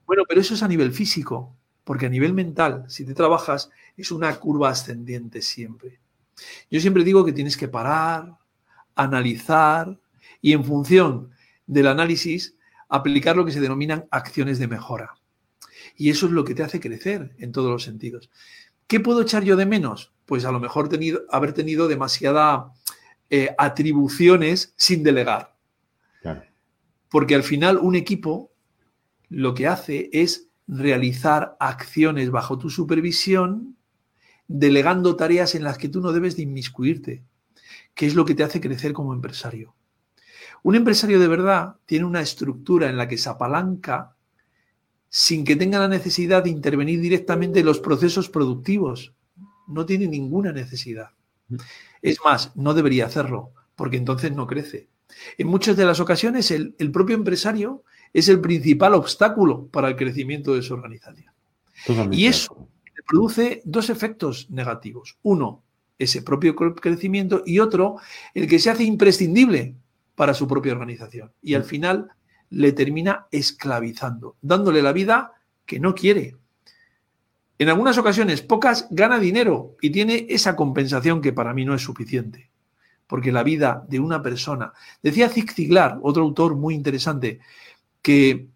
[0.05, 4.11] Bueno, pero eso es a nivel físico, porque a nivel mental, si te trabajas, es
[4.11, 5.99] una curva ascendiente siempre.
[6.69, 8.37] Yo siempre digo que tienes que parar,
[8.95, 9.99] analizar
[10.41, 11.31] y en función
[11.67, 12.55] del análisis
[12.89, 15.15] aplicar lo que se denominan acciones de mejora.
[15.95, 18.29] Y eso es lo que te hace crecer en todos los sentidos.
[18.87, 20.13] ¿Qué puedo echar yo de menos?
[20.25, 22.65] Pues a lo mejor tenido, haber tenido demasiadas
[23.29, 25.54] eh, atribuciones sin delegar.
[27.09, 28.51] Porque al final un equipo
[29.29, 33.77] lo que hace es realizar acciones bajo tu supervisión,
[34.47, 37.23] delegando tareas en las que tú no debes de inmiscuirte,
[37.93, 39.75] que es lo que te hace crecer como empresario.
[40.63, 44.15] Un empresario de verdad tiene una estructura en la que se apalanca
[45.09, 49.13] sin que tenga la necesidad de intervenir directamente en los procesos productivos.
[49.67, 51.11] No tiene ninguna necesidad.
[52.01, 54.89] Es más, no debería hacerlo, porque entonces no crece.
[55.37, 60.55] En muchas de las ocasiones el, propio empresario es el principal obstáculo para el crecimiento
[60.55, 61.33] de su organización.
[62.11, 62.69] y eso
[63.07, 65.17] produce dos efectos negativos.
[65.23, 65.63] Uno,
[65.97, 67.97] ese propio crecimiento y otro,
[68.33, 69.75] el que se hace imprescindible
[70.15, 71.31] para su propia organización.
[71.41, 72.09] Y al final
[72.49, 75.33] le termina esclavizando, dándole la vida
[75.65, 76.35] que no quiere.
[77.57, 81.81] En algunas ocasiones, pocas gana dinero y tiene esa compensación que para mí no es
[81.81, 82.49] suficiente.
[83.07, 87.39] Porque la vida de una persona, decía Zig Ziglar, otro autor muy interesante,
[88.01, 88.47] que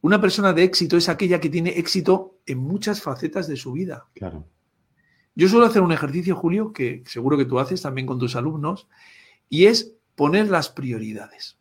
[0.00, 4.06] una persona de éxito es aquella que tiene éxito en muchas facetas de su vida.
[4.14, 4.46] Claro.
[5.34, 8.88] Yo suelo hacer un ejercicio, Julio, que seguro que tú haces también con tus alumnos,
[9.48, 11.58] y es poner las prioridades.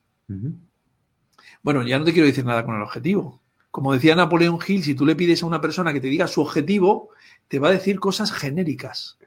[1.62, 3.42] Bueno, ya no te quiero decir nada con el objetivo.
[3.72, 6.42] Como decía Napoleón Hill, si tú le pides a una persona que te diga su
[6.42, 7.10] objetivo,
[7.48, 9.18] te va a decir cosas genéricas.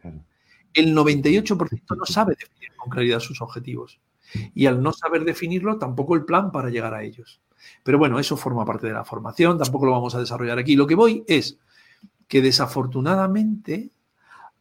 [0.76, 3.98] El 98% no sabe definir con claridad sus objetivos.
[4.54, 7.40] Y al no saber definirlo, tampoco el plan para llegar a ellos.
[7.82, 10.76] Pero bueno, eso forma parte de la formación, tampoco lo vamos a desarrollar aquí.
[10.76, 11.58] Lo que voy es
[12.28, 13.90] que desafortunadamente,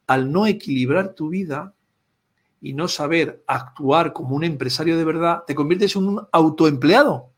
[0.07, 1.73] al no equilibrar tu vida
[2.61, 7.31] y no saber actuar como un empresario de verdad, te conviertes en un autoempleado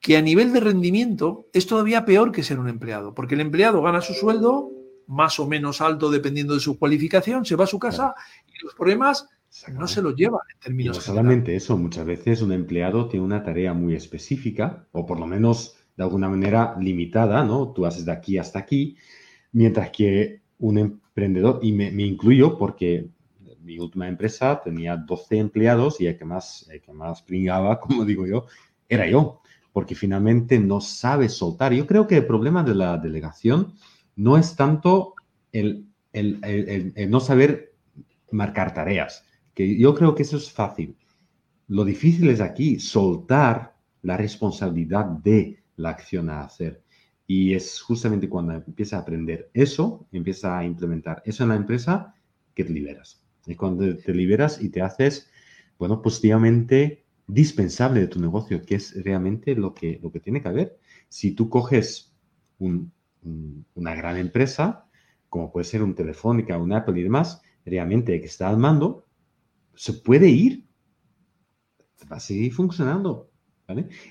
[0.00, 3.80] que a nivel de rendimiento es todavía peor que ser un empleado, porque el empleado
[3.82, 4.70] gana su sueldo
[5.12, 8.14] más o menos alto dependiendo de su cualificación, se va a su casa
[8.46, 9.28] y los problemas
[9.72, 10.96] no se los lleva en términos.
[10.96, 15.26] no solamente eso, muchas veces un empleado tiene una tarea muy específica o por lo
[15.26, 17.72] menos de alguna manera limitada, ¿no?
[17.72, 18.96] Tú haces de aquí hasta aquí,
[19.52, 23.10] mientras que un emprendedor, y me, incluyo porque
[23.60, 28.06] mi última empresa tenía 12 empleados y el que más, el que más pringaba, como
[28.06, 28.46] digo yo,
[28.88, 31.72] era yo porque finalmente no sabe soltar.
[31.72, 33.72] Yo creo que el problema de la delegación
[34.22, 35.14] no es tanto
[35.50, 35.88] el,
[37.08, 37.74] no saber
[38.30, 40.96] marcar tareas, que yo creo que eso es fácil.
[41.66, 46.82] Lo difícil es aquí soltar la responsabilidad de la acción a hacer.
[47.26, 52.14] Y es justamente cuando empiezas a aprender eso, empiezas a implementar eso en la empresa,
[52.54, 53.24] que te liberas.
[53.46, 55.30] Es cuando te liberas y te haces,
[55.78, 60.48] bueno, positivamente dispensable de tu negocio, que es realmente lo que, lo que tiene que
[60.48, 60.78] haber.
[61.08, 62.12] Si tú coges
[63.22, 64.86] una gran empresa,
[65.28, 69.06] como puede ser un Telefónica, un Apple y demás, realmente que está al mando,
[69.74, 70.66] se puede ir,
[72.10, 73.32] va a seguir funcionando.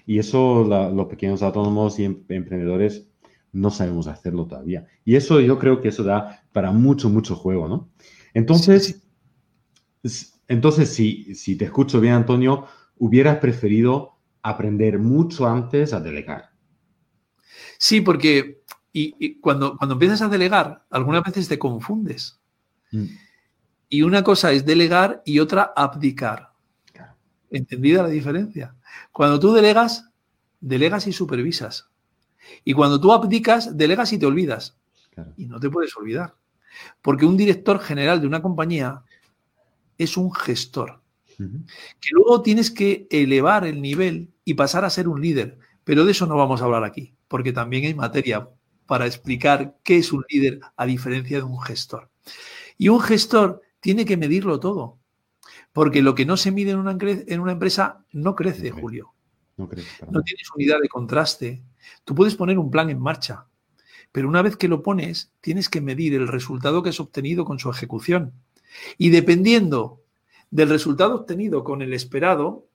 [0.06, 3.08] Y eso los pequeños autónomos y em, emprendedores
[3.52, 4.88] no sabemos hacerlo todavía.
[5.04, 7.90] Y eso yo creo que eso da para mucho, mucho juego, ¿no?
[8.34, 9.04] Entonces,
[10.48, 12.66] entonces si, si te escucho bien, Antonio,
[12.98, 16.52] hubieras preferido aprender mucho antes a delegar.
[17.78, 22.40] Sí, porque y, cuando, cuando empiezas a delegar, algunas veces te confundes.
[22.92, 23.06] Mm.
[23.90, 26.52] Y una cosa es delegar y otra abdicar.
[27.50, 28.76] ¿Entendida la diferencia?
[29.12, 30.10] Cuando tú delegas,
[30.60, 31.90] delegas y supervisas.
[32.64, 34.78] Y cuando tú abdicas, delegas y te olvidas.
[35.36, 36.36] Y no te puedes olvidar.
[37.02, 39.04] Porque un director general de una compañía
[39.98, 41.02] es un gestor
[42.00, 45.58] que luego tienes que elevar el nivel y pasar a ser un líder.
[45.84, 48.48] Pero de eso no vamos a hablar aquí, porque también hay materia
[48.86, 52.10] para explicar qué es un líder a diferencia de un gestor.
[52.78, 55.00] Y un gestor tiene que medirlo todo,
[55.74, 59.14] porque lo que no se mide en una, en una empresa no crece, Julio.
[59.58, 61.64] No, crece, no tienes unidad de contraste.
[62.04, 63.48] Tú puedes poner un plan en marcha,
[64.12, 67.60] pero una vez que lo pones, tienes que medir el resultado que has obtenido con
[67.60, 68.34] su ejecución.
[68.98, 70.02] Y dependiendo
[70.50, 72.68] del resultado obtenido con el esperado,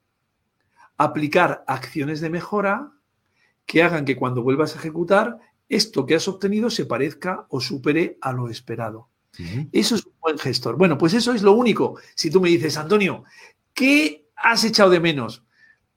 [0.97, 2.93] aplicar acciones de mejora
[3.67, 8.19] que hagan que cuando vuelvas a ejecutar, esto que has obtenido se parezca o supere
[8.21, 9.09] a lo esperado.
[9.71, 10.77] Eso es un buen gestor.
[10.77, 11.99] Bueno, pues eso es lo único.
[12.15, 13.25] Si tú me dices, Antonio,
[13.75, 15.45] ¿qué has echado de menos?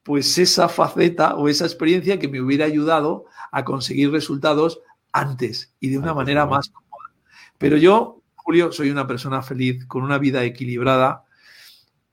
[0.03, 4.81] Pues esa faceta o esa experiencia que me hubiera ayudado a conseguir resultados
[5.13, 7.13] antes y de una manera más cómoda.
[7.57, 11.25] Pero yo, Julio, soy una persona feliz, con una vida equilibrada,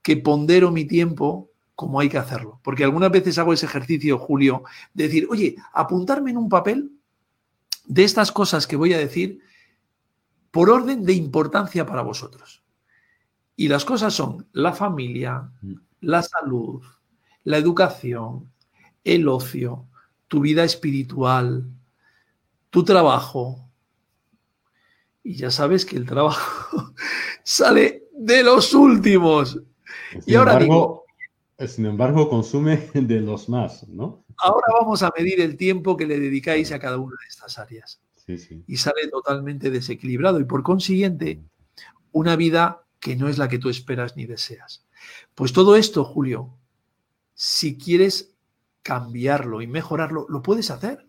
[0.01, 2.59] que pondero mi tiempo como hay que hacerlo.
[2.63, 6.91] Porque algunas veces hago ese ejercicio, Julio, de decir, oye, apuntarme en un papel
[7.87, 9.39] de estas cosas que voy a decir
[10.51, 12.63] por orden de importancia para vosotros.
[13.55, 15.73] Y las cosas son la familia, mm.
[16.01, 16.83] la salud,
[17.43, 18.51] la educación,
[19.03, 19.87] el ocio,
[20.27, 21.65] tu vida espiritual,
[22.69, 23.69] tu trabajo.
[25.23, 26.93] Y ya sabes que el trabajo
[27.43, 29.59] sale de los últimos.
[30.11, 31.05] Sin y ahora embargo,
[31.65, 34.23] sin embargo, consume de los más, ¿no?
[34.37, 38.01] Ahora vamos a medir el tiempo que le dedicáis a cada una de estas áreas.
[38.67, 41.41] Y sale totalmente desequilibrado y por consiguiente
[42.11, 44.85] una vida que no es la que tú esperas ni deseas.
[45.33, 46.57] Pues todo esto, Julio,
[47.33, 48.35] si quieres
[48.81, 51.07] cambiarlo y mejorarlo, lo puedes hacer.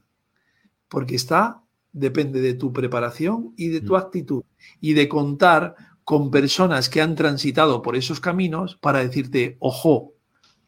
[0.89, 1.63] Porque está,
[1.93, 3.97] depende de tu preparación y de tu mm.
[3.97, 4.43] actitud
[4.81, 10.15] y de contar con personas que han transitado por esos caminos para decirte, ojo,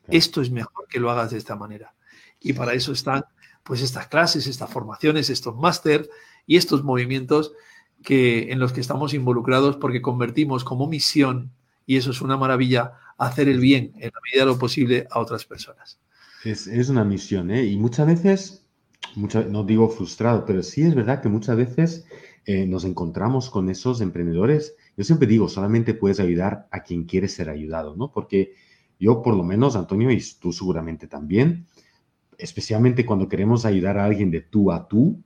[0.08, 1.94] esto es mejor que lo hagas de esta manera.
[2.40, 3.24] Y para eso están
[3.62, 6.08] pues estas clases, estas formaciones, estos máster
[6.46, 7.52] y estos movimientos
[8.02, 11.52] que, en los que estamos involucrados porque convertimos como misión,
[11.86, 15.20] y eso es una maravilla, hacer el bien en la medida de lo posible a
[15.20, 16.00] otras personas.
[16.44, 17.64] Es, una misión, ¿eh?
[17.64, 18.64] Y muchas veces,
[19.14, 22.06] no digo frustrado, pero sí es verdad que muchas veces
[22.46, 24.74] eh, nos encontramos con esos emprendedores.
[24.96, 28.10] Yo siempre digo, solamente puedes ayudar a quien quiere ser ayudado, ¿no?
[28.10, 28.54] Porque
[28.98, 31.66] yo, por lo menos, Antonio, y tú seguramente también,
[32.40, 35.22] especialmente cuando queremos ayudar a alguien de tú a tú,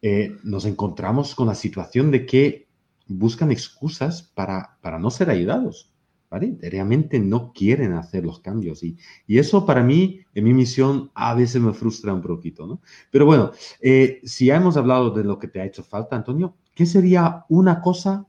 [0.00, 2.68] eh, nos encontramos con la situación de que
[3.06, 5.88] buscan excusas para, para no ser ayudados.
[6.28, 6.56] ¿Vale?
[6.62, 8.82] Realmente no quieren hacer los cambios.
[8.82, 12.80] Y, y, eso para mí, en mi misión, a veces me frustra un poquito, ¿no?
[13.10, 16.56] Pero bueno, eh, si ya hemos hablado de lo que te ha hecho falta, Antonio,
[16.74, 18.26] ¿qué sería una cosa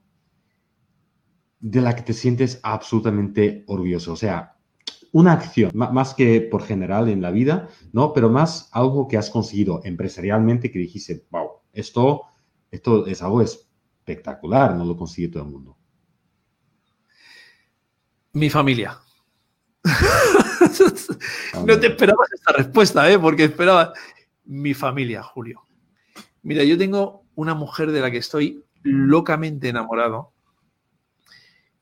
[1.62, 4.12] de la que te sientes absolutamente orgulloso?
[4.12, 4.58] O sea,
[5.13, 8.13] una acción, más que por general en la vida, ¿no?
[8.13, 12.23] Pero más algo que has conseguido empresarialmente que dijiste, wow, esto,
[12.71, 15.78] esto es algo espectacular, no lo consigue todo el mundo.
[18.34, 18.97] Mi familia.
[21.63, 23.19] no te esperabas esta respuesta, ¿eh?
[23.19, 23.93] Porque esperaba
[24.45, 25.62] mi familia, Julio.
[26.41, 30.33] Mira, yo tengo una mujer de la que estoy locamente enamorado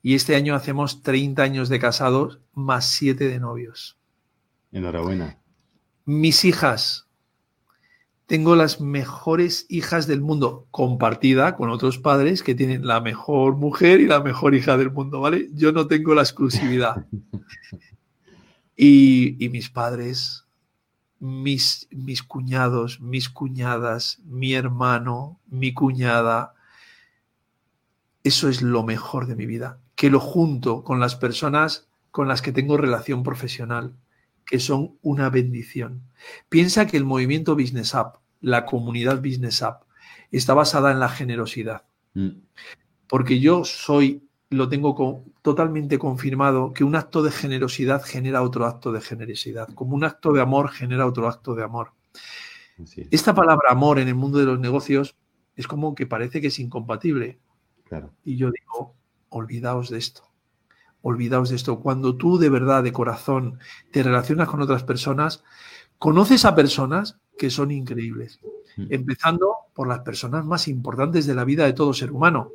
[0.04, 3.98] y este año hacemos 30 años de casados más 7 de novios.
[4.72, 5.38] Enhorabuena.
[6.06, 7.08] Mis hijas.
[8.26, 14.00] Tengo las mejores hijas del mundo, compartida con otros padres que tienen la mejor mujer
[14.00, 15.50] y la mejor hija del mundo, ¿vale?
[15.54, 17.06] Yo no tengo la exclusividad.
[18.78, 20.46] y, mis padres,
[21.20, 26.54] mis, mis cuñados, mis cuñadas, mi hermano, mi cuñada,
[28.24, 32.42] eso es lo mejor de mi vida que lo junto con las personas con las
[32.42, 33.96] que tengo relación profesional,
[34.48, 36.02] que son una bendición.
[36.50, 39.86] Piensa que el movimiento Business Up, la comunidad Business Up,
[40.32, 41.84] está basada en la generosidad.
[42.16, 42.30] Mm.
[43.08, 48.92] Porque yo soy, lo tengo totalmente confirmado, que un acto de generosidad genera otro acto
[48.92, 51.92] de generosidad, como un acto de amor genera otro acto de amor.
[53.12, 55.16] Esta palabra amor en el mundo de los negocios
[55.56, 57.38] es como que parece que es incompatible.
[58.24, 58.96] Y yo digo,
[59.32, 60.24] olvidaos de esto.
[61.02, 61.80] Olvidaos de esto.
[61.80, 63.58] Cuando tú de verdad, de corazón,
[63.92, 65.44] te relacionas con otras personas,
[65.98, 68.40] conoces a personas que son increíbles.
[68.78, 68.88] Mm.
[68.92, 72.52] Empezando por las personas más importantes de la vida de todo ser humano,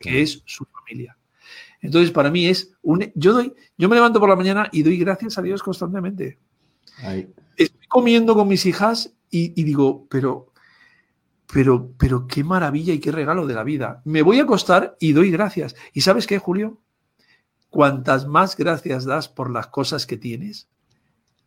[0.00, 1.16] que es su familia.
[1.80, 3.12] Entonces, para mí es un.
[3.14, 6.38] Yo doy, yo me levanto por la mañana y doy gracias a Dios constantemente.
[7.56, 10.53] Estoy comiendo con mis hijas y, y digo, pero
[11.54, 14.02] pero, pero qué maravilla y qué regalo de la vida.
[14.04, 15.76] Me voy a acostar y doy gracias.
[15.92, 16.80] ¿Y sabes qué, Julio?
[17.70, 20.68] Cuantas más gracias das por las cosas que tienes,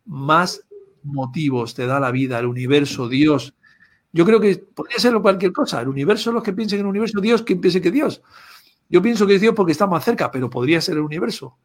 [0.06, 0.62] más
[1.02, 3.54] motivos te da la vida, el universo, Dios.
[4.10, 5.82] Yo creo que podría ser cualquier cosa.
[5.82, 8.22] El universo, los que piensen en el universo, Dios, quien piense que Dios.
[8.88, 11.58] Yo pienso que es Dios porque está más cerca, pero podría ser el universo.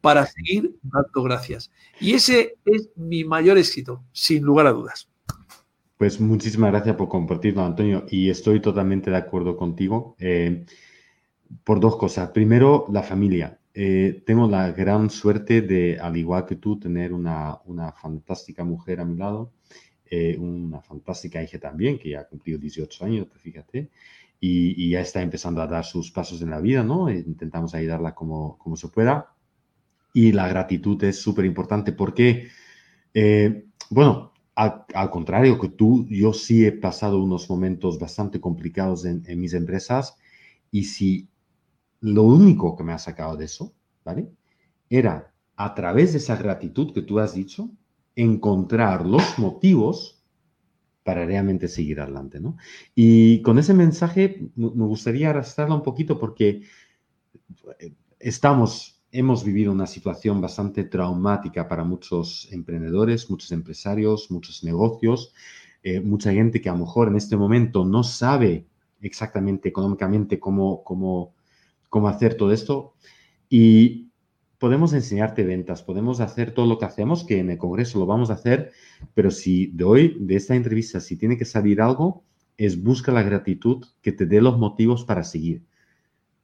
[0.00, 1.72] Para seguir dando gracias.
[1.98, 5.08] Y ese es mi mayor éxito, sin lugar a dudas.
[5.96, 10.64] Pues muchísimas gracias por compartirlo, Antonio, y estoy totalmente de acuerdo contigo eh,
[11.62, 12.30] por dos cosas.
[12.30, 13.60] Primero, la familia.
[13.72, 17.60] Eh, tengo la gran suerte de, al igual que tú, tener una,
[18.00, 19.52] fantástica mujer a mi lado,
[20.10, 23.90] eh, una fantástica hija también, que ya ha cumplido 18 años, fíjate,
[24.40, 27.08] y, ya está empezando a dar sus pasos en la vida, ¿no?
[27.08, 29.32] Intentamos ayudarla como, como se pueda.
[30.12, 32.48] Y la gratitud es súper importante porque,
[33.90, 39.54] bueno, al, contrario que tú, yo sí he pasado unos momentos bastante complicados en, mis
[39.54, 40.16] empresas
[40.70, 41.28] y si
[42.00, 43.74] lo único que me ha sacado de eso,
[44.04, 44.30] ¿vale?
[44.88, 47.70] Era a través de esa gratitud que tú has dicho,
[48.16, 50.22] encontrar los motivos
[51.02, 52.56] para realmente seguir adelante, ¿no?
[52.94, 56.62] Y con ese mensaje me gustaría arrastrarlo un poquito porque
[57.78, 65.32] eh, estamos, hemos vivido una situación bastante traumática para muchos emprendedores, muchos empresarios, muchos negocios,
[65.84, 68.66] eh, mucha gente que a lo mejor en este momento no sabe
[69.00, 71.32] exactamente económicamente cómo, cómo,
[71.88, 72.94] cómo hacer todo esto.
[73.48, 74.10] Y
[74.58, 78.30] podemos enseñarte ventas, podemos hacer todo lo que hacemos, que en el Congreso lo vamos
[78.30, 78.72] a hacer,
[79.14, 82.24] pero si de hoy, de esta entrevista, si tiene que salir algo,
[82.56, 85.62] es busca la gratitud que te dé los motivos para seguir.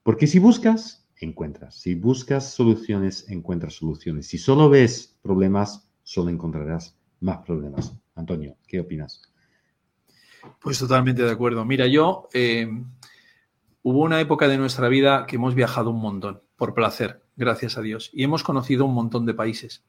[0.04, 1.74] Porque si buscas, encuentras.
[1.74, 4.26] Si buscas soluciones, encuentras soluciones.
[4.26, 7.94] Si solo ves problemas, solo encontrarás más problemas.
[8.14, 9.22] Antonio, ¿qué opinas?
[10.60, 11.64] Pues totalmente de acuerdo.
[11.64, 12.68] Mira, yo eh,
[13.82, 17.82] hubo una época de nuestra vida que hemos viajado un montón, por placer, gracias a
[17.82, 19.84] Dios, y hemos conocido un montón de países.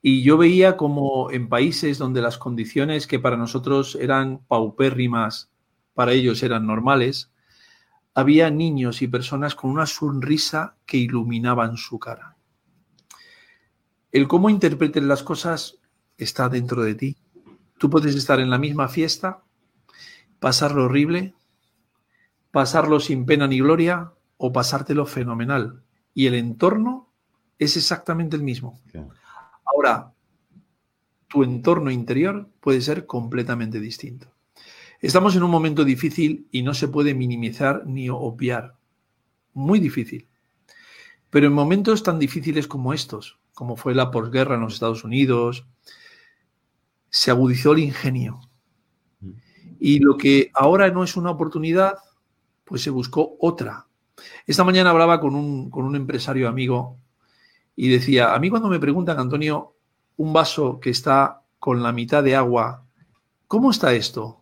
[0.00, 5.52] Y yo veía como en países donde las condiciones que para nosotros eran paupérrimas,
[5.94, 7.32] para ellos eran normales,
[8.14, 12.36] había niños y personas con una sonrisa que iluminaban su cara.
[14.10, 15.78] El cómo interpreten las cosas
[16.18, 17.16] está dentro de ti.
[17.78, 19.42] Tú puedes estar en la misma fiesta
[20.42, 21.34] pasarlo horrible,
[22.50, 25.84] pasarlo sin pena ni gloria o pasártelo fenomenal.
[26.14, 27.08] Y el entorno
[27.60, 28.80] es exactamente el mismo.
[29.64, 30.12] Ahora,
[31.28, 34.26] tu entorno interior puede ser completamente distinto.
[35.02, 38.76] Estamos en un momento difícil y no se puede minimizar ni obviar.
[39.52, 40.28] Muy difícil.
[41.28, 45.66] Pero en momentos tan difíciles como estos, como fue la posguerra en los Estados Unidos,
[47.10, 48.40] se agudizó el ingenio,
[49.80, 51.96] y lo que ahora no es una oportunidad,
[52.64, 53.88] pues se buscó otra.
[54.46, 56.98] Esta mañana hablaba con un, con un empresario amigo
[57.74, 59.74] y decía, a mí cuando me preguntan, Antonio,
[60.18, 62.86] un vaso que está con la mitad de agua,
[63.48, 64.41] ¿cómo está esto?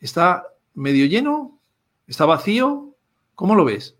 [0.00, 0.44] ¿Está
[0.74, 1.58] medio lleno?
[2.06, 2.94] ¿Está vacío?
[3.34, 3.96] ¿Cómo lo ves?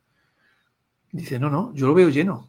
[1.13, 2.49] Dice, no, no, yo lo veo lleno.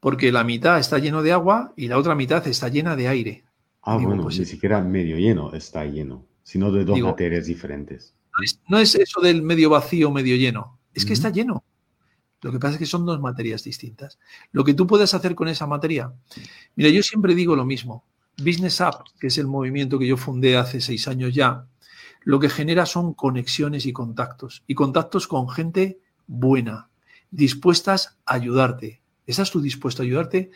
[0.00, 3.44] Porque la mitad está lleno de agua y la otra mitad está llena de aire.
[3.82, 8.12] Ah, bueno, pues ni siquiera medio lleno está lleno sino de dos materias diferentes.
[8.68, 10.80] No es, eso del medio vacío, medio lleno.
[10.92, 11.62] Es que está lleno.
[12.42, 14.18] Lo que pasa es que son dos materias distintas.
[14.50, 16.12] Lo que tú puedes hacer con esa materia.
[16.74, 18.04] Mira, yo siempre digo lo mismo.
[18.36, 21.66] Business Up, que es el movimiento que yo fundé hace seis años ya,
[22.22, 24.62] lo que genera son conexiones y contactos.
[24.66, 26.88] Y contactos con gente buena,
[27.30, 29.02] dispuestas a ayudarte.
[29.26, 30.50] ¿Estás tú dispuesto a ayudarte?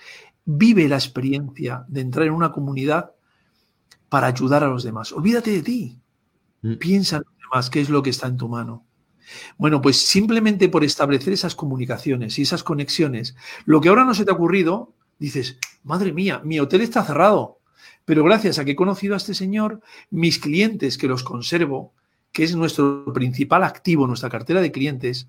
[0.44, 3.12] Vive la experiencia de entrar en una comunidad
[4.08, 5.12] para ayudar a los demás.
[5.12, 5.98] Olvídate de ti.
[6.62, 6.74] Mm.
[6.74, 8.84] Piensa en los demás, qué es lo que está en tu mano.
[9.56, 13.34] Bueno, pues simplemente por establecer esas comunicaciones y esas conexiones,
[13.64, 17.60] lo que ahora no se te ha ocurrido, dices, madre mía, mi hotel está cerrado,
[18.04, 19.80] pero gracias a que he conocido a este señor,
[20.10, 21.94] mis clientes que los conservo,
[22.32, 25.28] que es nuestro principal activo, nuestra cartera de clientes,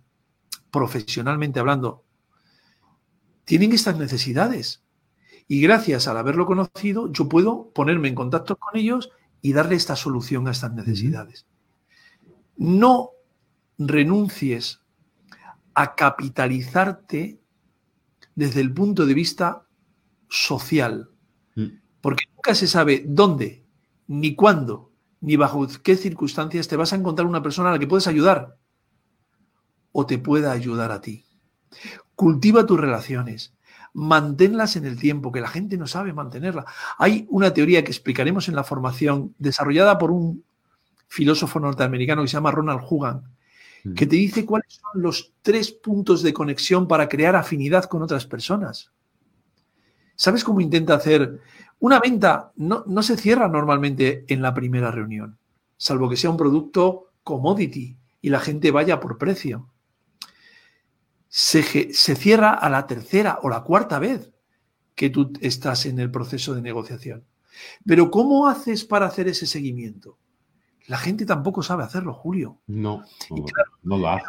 [0.71, 2.03] profesionalmente hablando,
[3.45, 4.84] tienen estas necesidades.
[5.47, 9.11] Y gracias al haberlo conocido, yo puedo ponerme en contacto con ellos
[9.41, 11.45] y darle esta solución a estas necesidades.
[12.57, 13.11] No
[13.78, 14.82] renuncies
[15.76, 17.39] a capitalizarte
[18.34, 19.67] desde el punto de vista
[20.28, 21.09] social,
[21.55, 21.67] mm.
[22.01, 23.66] porque nunca se sabe dónde,
[24.08, 27.88] ni cuándo, ni bajo qué circunstancias te vas a encontrar una persona a la que
[27.88, 28.56] puedes ayudar
[29.91, 31.26] o te pueda ayudar a ti.
[32.14, 33.56] Cultiva tus relaciones,
[33.93, 36.66] manténlas en el tiempo, que la gente no sabe mantenerla.
[37.00, 40.43] Hay una teoría que explicaremos en la formación, desarrollada por un
[41.08, 43.24] filósofo norteamericano que se llama Ronald Hugan,
[43.86, 43.93] mm.
[43.96, 48.28] que te dice cuáles son los tres puntos de conexión para crear afinidad con otras
[48.28, 48.91] personas.
[50.16, 51.41] ¿Sabes cómo intenta hacer?
[51.80, 55.38] Una venta no, no se cierra normalmente en la primera reunión,
[55.78, 59.69] salvo que sea un producto commodity y la gente vaya por precio
[61.36, 64.32] se, cierra a la tercera o la cuarta vez
[64.95, 67.26] que tú estás en el proceso de negociación.
[67.86, 70.17] Pero ¿cómo haces para hacer ese seguimiento?
[70.88, 72.61] La gente tampoco sabe hacerlo, Julio.
[72.67, 73.03] No,
[73.84, 74.23] no, lo hace.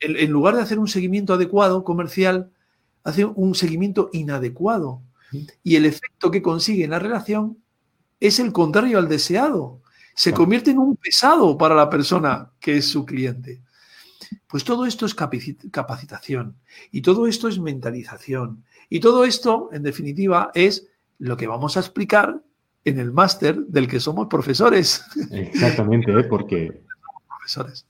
[0.00, 2.52] En lugar, de, hacer un seguimiento adecuado comercial,
[3.02, 5.00] hace un seguimiento inadecuado.
[5.62, 7.58] Y el efecto que consigue en la relación
[8.20, 9.82] es el contrario al deseado.
[10.14, 13.62] Se convierte en un pesado para la persona que es su cliente.
[14.46, 16.56] Pues todo esto es capacitación
[16.90, 21.80] y todo esto es mentalización y todo esto, en definitiva, es lo que vamos a
[21.80, 22.40] explicar
[22.84, 25.04] en el máster del que somos profesores.
[25.30, 26.24] Exactamente, ¿eh?
[26.24, 26.82] porque...
[27.28, 27.86] profesores.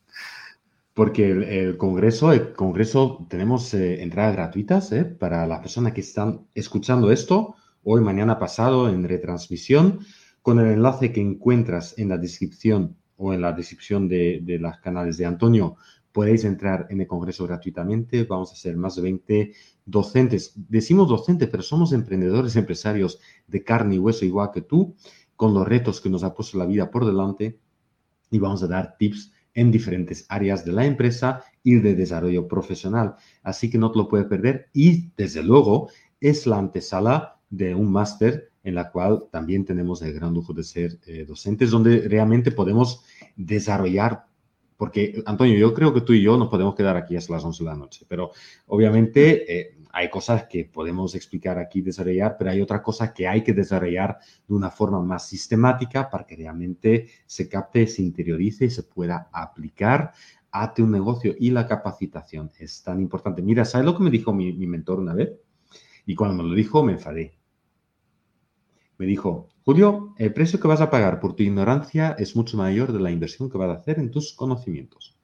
[0.98, 6.48] Porque el, Congreso, el Congreso tenemos eh, entradas gratuitas eh, para las personas que están
[6.56, 10.00] escuchando esto hoy, mañana, pasado en retransmisión,
[10.42, 14.76] con el enlace que encuentras en la descripción o en la descripción de, de los
[14.78, 15.76] canales de Antonio.
[16.10, 18.24] Podéis entrar en el Congreso gratuitamente.
[18.24, 19.52] Vamos a ser más de 20
[19.86, 20.52] docentes.
[20.56, 24.96] Decimos docentes, pero somos emprendedores, empresarios de carne y hueso igual que tú,
[25.36, 27.60] con los retos que nos ha puesto la vida por delante.
[28.32, 33.16] Y vamos a dar tips en diferentes áreas de la empresa y de desarrollo profesional.
[33.42, 34.68] Así que no te lo puedes perder.
[34.72, 35.90] Y desde luego
[36.20, 40.62] es la antesala de un máster en la cual también tenemos el gran lujo de
[40.62, 43.02] ser eh, docentes, donde realmente podemos
[43.36, 44.26] desarrollar,
[44.78, 47.64] porque Antonio, yo creo que tú y yo nos podemos quedar aquí hasta las 11
[47.64, 48.30] de la noche, pero
[48.68, 53.42] obviamente eh, hay cosas que podemos explicar aquí, desarrollar, pero hay otras cosas que hay
[53.42, 58.70] que desarrollar de una forma más sistemática para que realmente se capte, se interiorice y
[58.70, 60.12] se pueda aplicar
[60.52, 61.34] a tu negocio.
[61.36, 63.42] Y la capacitación es tan importante.
[63.42, 65.32] Mira, ¿sabes lo que me dijo mi, mi mentor una vez?
[66.06, 67.37] Y cuando me lo dijo, me enfadé.
[68.98, 72.92] Me dijo, Julio, el precio que vas a pagar por tu ignorancia es mucho mayor
[72.92, 75.16] de la inversión que vas a hacer en tus conocimientos.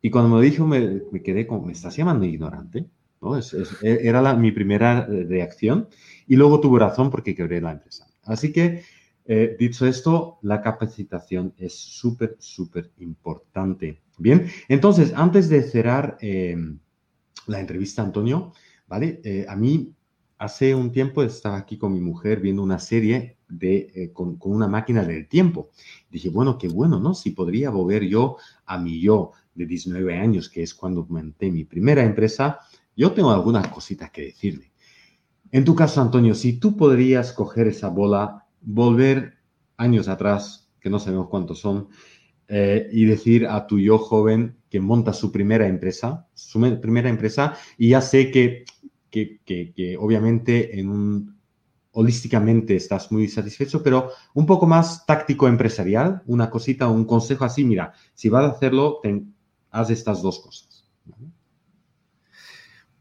[0.00, 2.86] Y cuando me dijo, me, me quedé como, ¿me estás llamando ignorante?
[3.20, 3.38] ¿No?
[3.82, 5.88] era mi primera eh, reacción.
[6.26, 8.06] Y luego tuve razón porque quebré la empresa.
[8.24, 8.82] Así que,
[9.26, 14.00] eh, dicho esto, la capacitación es súper, súper importante.
[14.18, 16.56] Bien, entonces, antes de cerrar eh,
[17.46, 18.52] la entrevista, Antonio,
[18.86, 19.20] ¿vale?
[19.48, 19.94] a mí
[20.40, 24.68] hace un tiempo estaba aquí con mi mujer viendo una serie de, eh, con, una
[24.68, 25.68] máquina del tiempo.
[26.10, 27.12] Dije, bueno, qué bueno, ¿no?
[27.12, 31.64] Si podría volver yo a mi yo de 19 años, que es cuando monté mi
[31.64, 32.60] primera empresa,
[32.96, 34.72] yo tengo algunas cositas que decirle.
[35.52, 39.34] En tu caso, Antonio, si tú podrías coger esa bola, volver
[39.76, 41.88] años atrás, que no sabemos cuántos son,
[42.48, 47.58] eh, y decir a tu yo joven que monta su primera empresa, su primera empresa,
[47.76, 48.64] y ya sé que
[49.10, 51.40] que, obviamente en un
[51.92, 57.64] holísticamente estás muy satisfecho, pero un poco más táctico empresarial, una cosita, un consejo así,
[57.64, 59.00] mira, si vas a hacerlo,
[59.70, 60.88] haz estas dos cosas.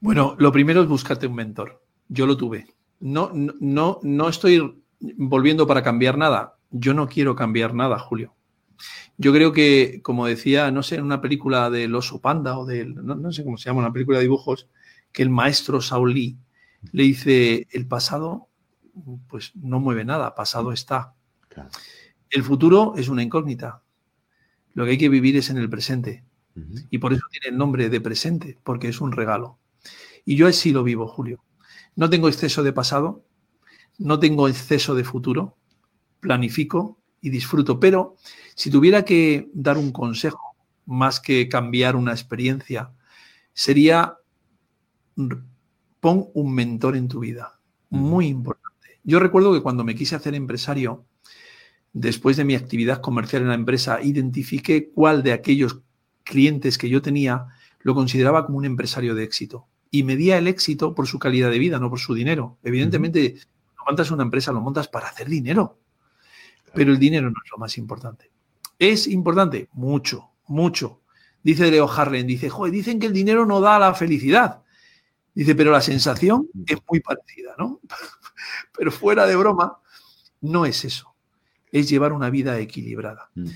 [0.01, 1.83] Bueno, lo primero es buscarte un mentor.
[2.07, 2.67] Yo lo tuve.
[2.99, 4.81] No, no, no estoy
[5.17, 6.55] volviendo para cambiar nada.
[6.71, 8.33] Yo no quiero cambiar nada, Julio.
[9.17, 12.95] Yo creo que, como decía, no sé, en una película del oso panda o del,
[12.95, 14.69] no, no sé cómo se llama, una película de dibujos,
[15.11, 16.37] que el maestro Saulí
[16.91, 18.49] le dice, el pasado
[19.27, 21.13] pues no mueve nada, pasado está.
[22.29, 23.81] El futuro es una incógnita.
[24.73, 26.23] Lo que hay que vivir es en el presente.
[26.89, 29.59] Y por eso tiene el nombre de presente, porque es un regalo.
[30.25, 31.43] Y yo así lo vivo, Julio.
[31.95, 33.23] No tengo exceso de pasado,
[33.97, 35.57] no tengo exceso de futuro,
[36.19, 37.79] planifico y disfruto.
[37.79, 38.15] Pero
[38.55, 40.55] si tuviera que dar un consejo,
[40.85, 42.91] más que cambiar una experiencia,
[43.53, 44.18] sería
[45.99, 47.59] pon un mentor en tu vida.
[47.89, 48.99] Muy importante.
[49.03, 51.05] Yo recuerdo que cuando me quise hacer empresario,
[51.93, 55.81] después de mi actividad comercial en la empresa, identifiqué cuál de aquellos
[56.23, 57.47] clientes que yo tenía
[57.81, 59.67] lo consideraba como un empresario de éxito.
[59.91, 62.57] Y medía el éxito por su calidad de vida, no por su dinero.
[62.63, 63.35] Evidentemente,
[63.77, 65.79] no montas una empresa, lo montas para hacer dinero.
[66.73, 68.31] Pero el dinero no es lo más importante.
[68.77, 69.69] ¿Es importante?
[69.73, 71.01] Mucho, mucho.
[71.41, 74.61] Dice Leo Harlen, dice, joder, dicen que el dinero no da la felicidad.
[75.39, 77.79] Dice, pero la sensación es muy parecida, ¿no?
[78.77, 79.79] pero fuera de broma,
[80.41, 81.15] no es eso.
[81.71, 83.29] Es llevar una vida equilibrada.
[83.35, 83.47] Mm.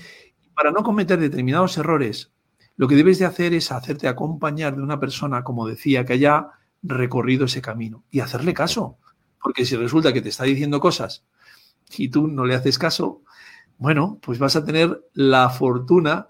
[0.54, 2.32] Para no cometer determinados errores,
[2.76, 6.52] lo que debes de hacer es hacerte acompañar de una persona, como decía, que haya
[6.82, 8.96] recorrido ese camino y hacerle caso.
[9.42, 11.26] Porque si resulta que te está diciendo cosas
[11.98, 13.24] y tú no le haces caso,
[13.76, 16.28] bueno, pues vas a tener la fortuna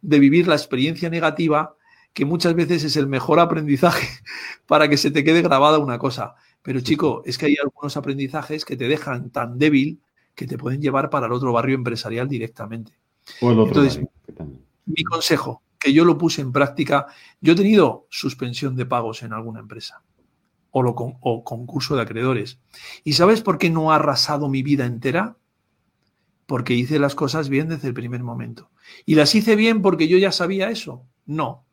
[0.00, 1.74] de vivir la experiencia negativa
[2.12, 4.08] que muchas veces es el mejor aprendizaje
[4.66, 6.34] para que se te quede grabada una cosa.
[6.62, 10.00] Pero chico, es que hay algunos aprendizajes que te dejan tan débil
[10.34, 12.92] que te pueden llevar para el otro barrio empresarial directamente.
[13.40, 14.00] Entonces,
[14.86, 17.06] mi consejo, que yo lo puse en práctica,
[17.40, 20.02] yo he tenido suspensión de pagos en alguna empresa
[20.70, 22.58] o, lo o concurso de acreedores.
[23.04, 25.36] ¿Y sabes por qué no ha arrasado mi vida entera?
[26.46, 28.70] Porque hice las cosas bien desde el primer momento.
[29.04, 31.04] ¿Y las hice bien porque yo ya sabía eso?
[31.26, 31.64] No,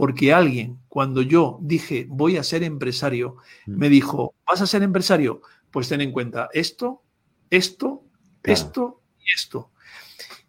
[0.00, 3.36] porque alguien, cuando yo dije voy a ser empresario,
[3.66, 3.76] mm.
[3.76, 5.42] me dijo, ¿vas a ser empresario?
[5.70, 7.02] Pues ten en cuenta esto,
[7.50, 8.06] esto,
[8.42, 9.72] esto y esto.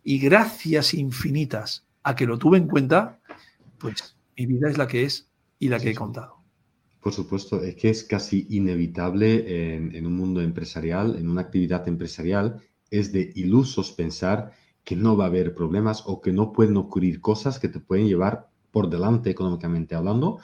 [0.05, 3.19] Y gracias infinitas a que lo tuve en cuenta,
[3.77, 5.29] pues mi vida es la que es
[5.59, 6.37] y la que he contado.
[7.01, 11.85] Por supuesto, es que es casi inevitable en, en, un mundo empresarial, en una actividad
[11.89, 14.53] empresarial, es de ilusos pensar
[14.85, 18.07] que no va a haber problemas o que no pueden ocurrir cosas que te pueden
[18.07, 20.39] llevar por delante económicamente hablando.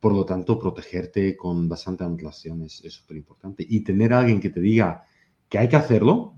[0.00, 3.66] Por lo tanto, protegerte con bastante antelación es súper importante.
[3.68, 5.04] Y tener a alguien que te diga
[5.48, 6.34] que hay que hacerlo,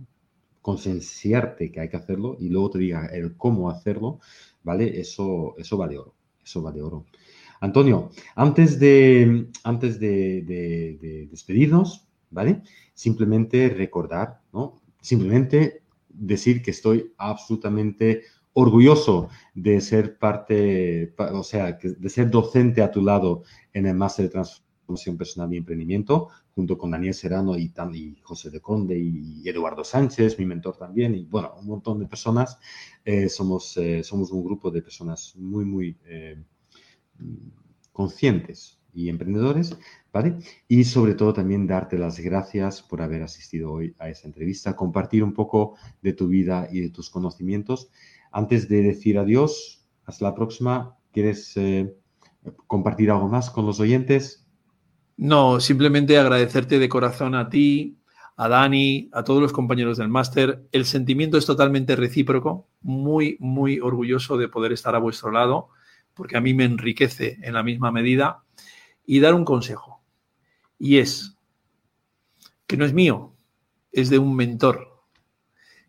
[0.62, 4.20] concienciarte que hay que hacerlo y luego te diga el cómo hacerlo,
[4.62, 5.01] ¿vale?
[5.01, 6.14] Eso, eso vale oro.
[6.43, 7.07] Eso vale oro.
[7.61, 12.62] Antonio, antes de, antes de, despedirnos, ¿vale?
[12.95, 14.80] Simplemente recordar, ¿no?
[15.01, 18.22] Simplemente decir que estoy absolutamente
[18.53, 23.42] orgulloso de ser parte, o sea, de ser docente a tu lado
[23.72, 27.72] en el máster de transformación personal y emprendimiento, junto con Daniel Serrano y,
[28.22, 32.59] José de Conde y Eduardo Sánchez, mi mentor también, y bueno, un montón de personas.
[33.05, 36.42] Eh, somos, eh, somos un grupo de personas muy, muy eh,
[37.92, 39.76] conscientes y emprendedores,
[40.12, 40.38] ¿vale?
[40.68, 45.22] Y sobre todo también darte las gracias por haber asistido hoy a esa entrevista, compartir
[45.22, 47.90] un poco de tu vida y de tus conocimientos.
[48.31, 51.95] Antes de decir adiós, hasta la próxima, ¿quieres eh,
[52.66, 54.47] compartir algo más con los oyentes?
[55.16, 57.99] No, simplemente agradecerte de corazón a ti,
[58.37, 60.66] a Dani, a todos los compañeros del máster.
[60.72, 65.68] El sentimiento es totalmente recíproco, muy, muy orgulloso de poder estar a vuestro lado
[66.20, 68.43] porque a mí me enriquece en la misma medida,
[69.07, 70.03] y dar un consejo.
[70.78, 71.37] Y es,
[72.66, 73.35] que no es mío,
[73.91, 75.03] es de un mentor,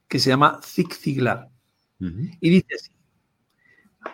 [0.08, 1.50] que se llama Zig Ziglar.
[2.41, 2.91] Y dice así,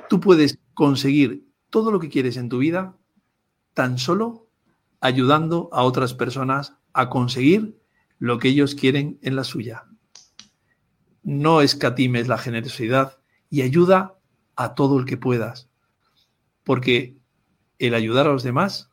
[0.10, 2.98] tú puedes conseguir todo lo que quieres en tu vida
[3.74, 4.50] tan solo
[5.00, 7.80] ayudando a otras personas a conseguir
[8.20, 9.86] lo que ellos quieren en la suya.
[11.24, 13.20] No escatimes la generosidad
[13.50, 14.20] y ayuda
[14.56, 15.70] a todo el que puedas
[16.68, 17.18] porque
[17.80, 18.92] el ayudar a los demás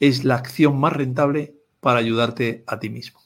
[0.00, 3.20] es la acción más rentable para ayudarte a ti mismo.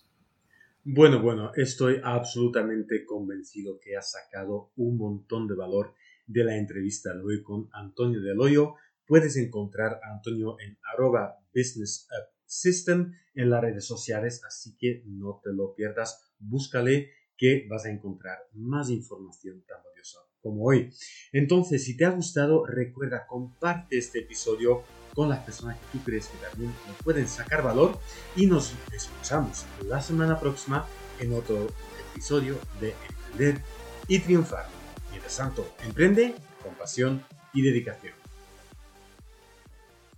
[0.85, 5.95] Bueno, bueno, estoy absolutamente convencido que has sacado un montón de valor
[6.27, 8.75] de la entrevista de hoy con Antonio Del Hoyo.
[9.07, 12.09] Puedes encontrar a Antonio en arroba business
[12.47, 16.35] system en las redes sociales, así que no te lo pierdas.
[16.41, 20.91] Búscale que vas a encontrar más información tan valiosa como hoy.
[21.33, 24.83] Entonces, si te ha gustado, recuerda, comparte este episodio
[25.15, 27.99] con las personas que tú crees que también pueden sacar valor
[28.35, 30.87] y nos escuchamos la semana próxima
[31.19, 31.69] en otro
[32.11, 33.63] episodio de Emprender
[34.09, 34.67] y Triunfar.
[35.11, 38.22] Mientras tanto, emprende con pasión y dedicación.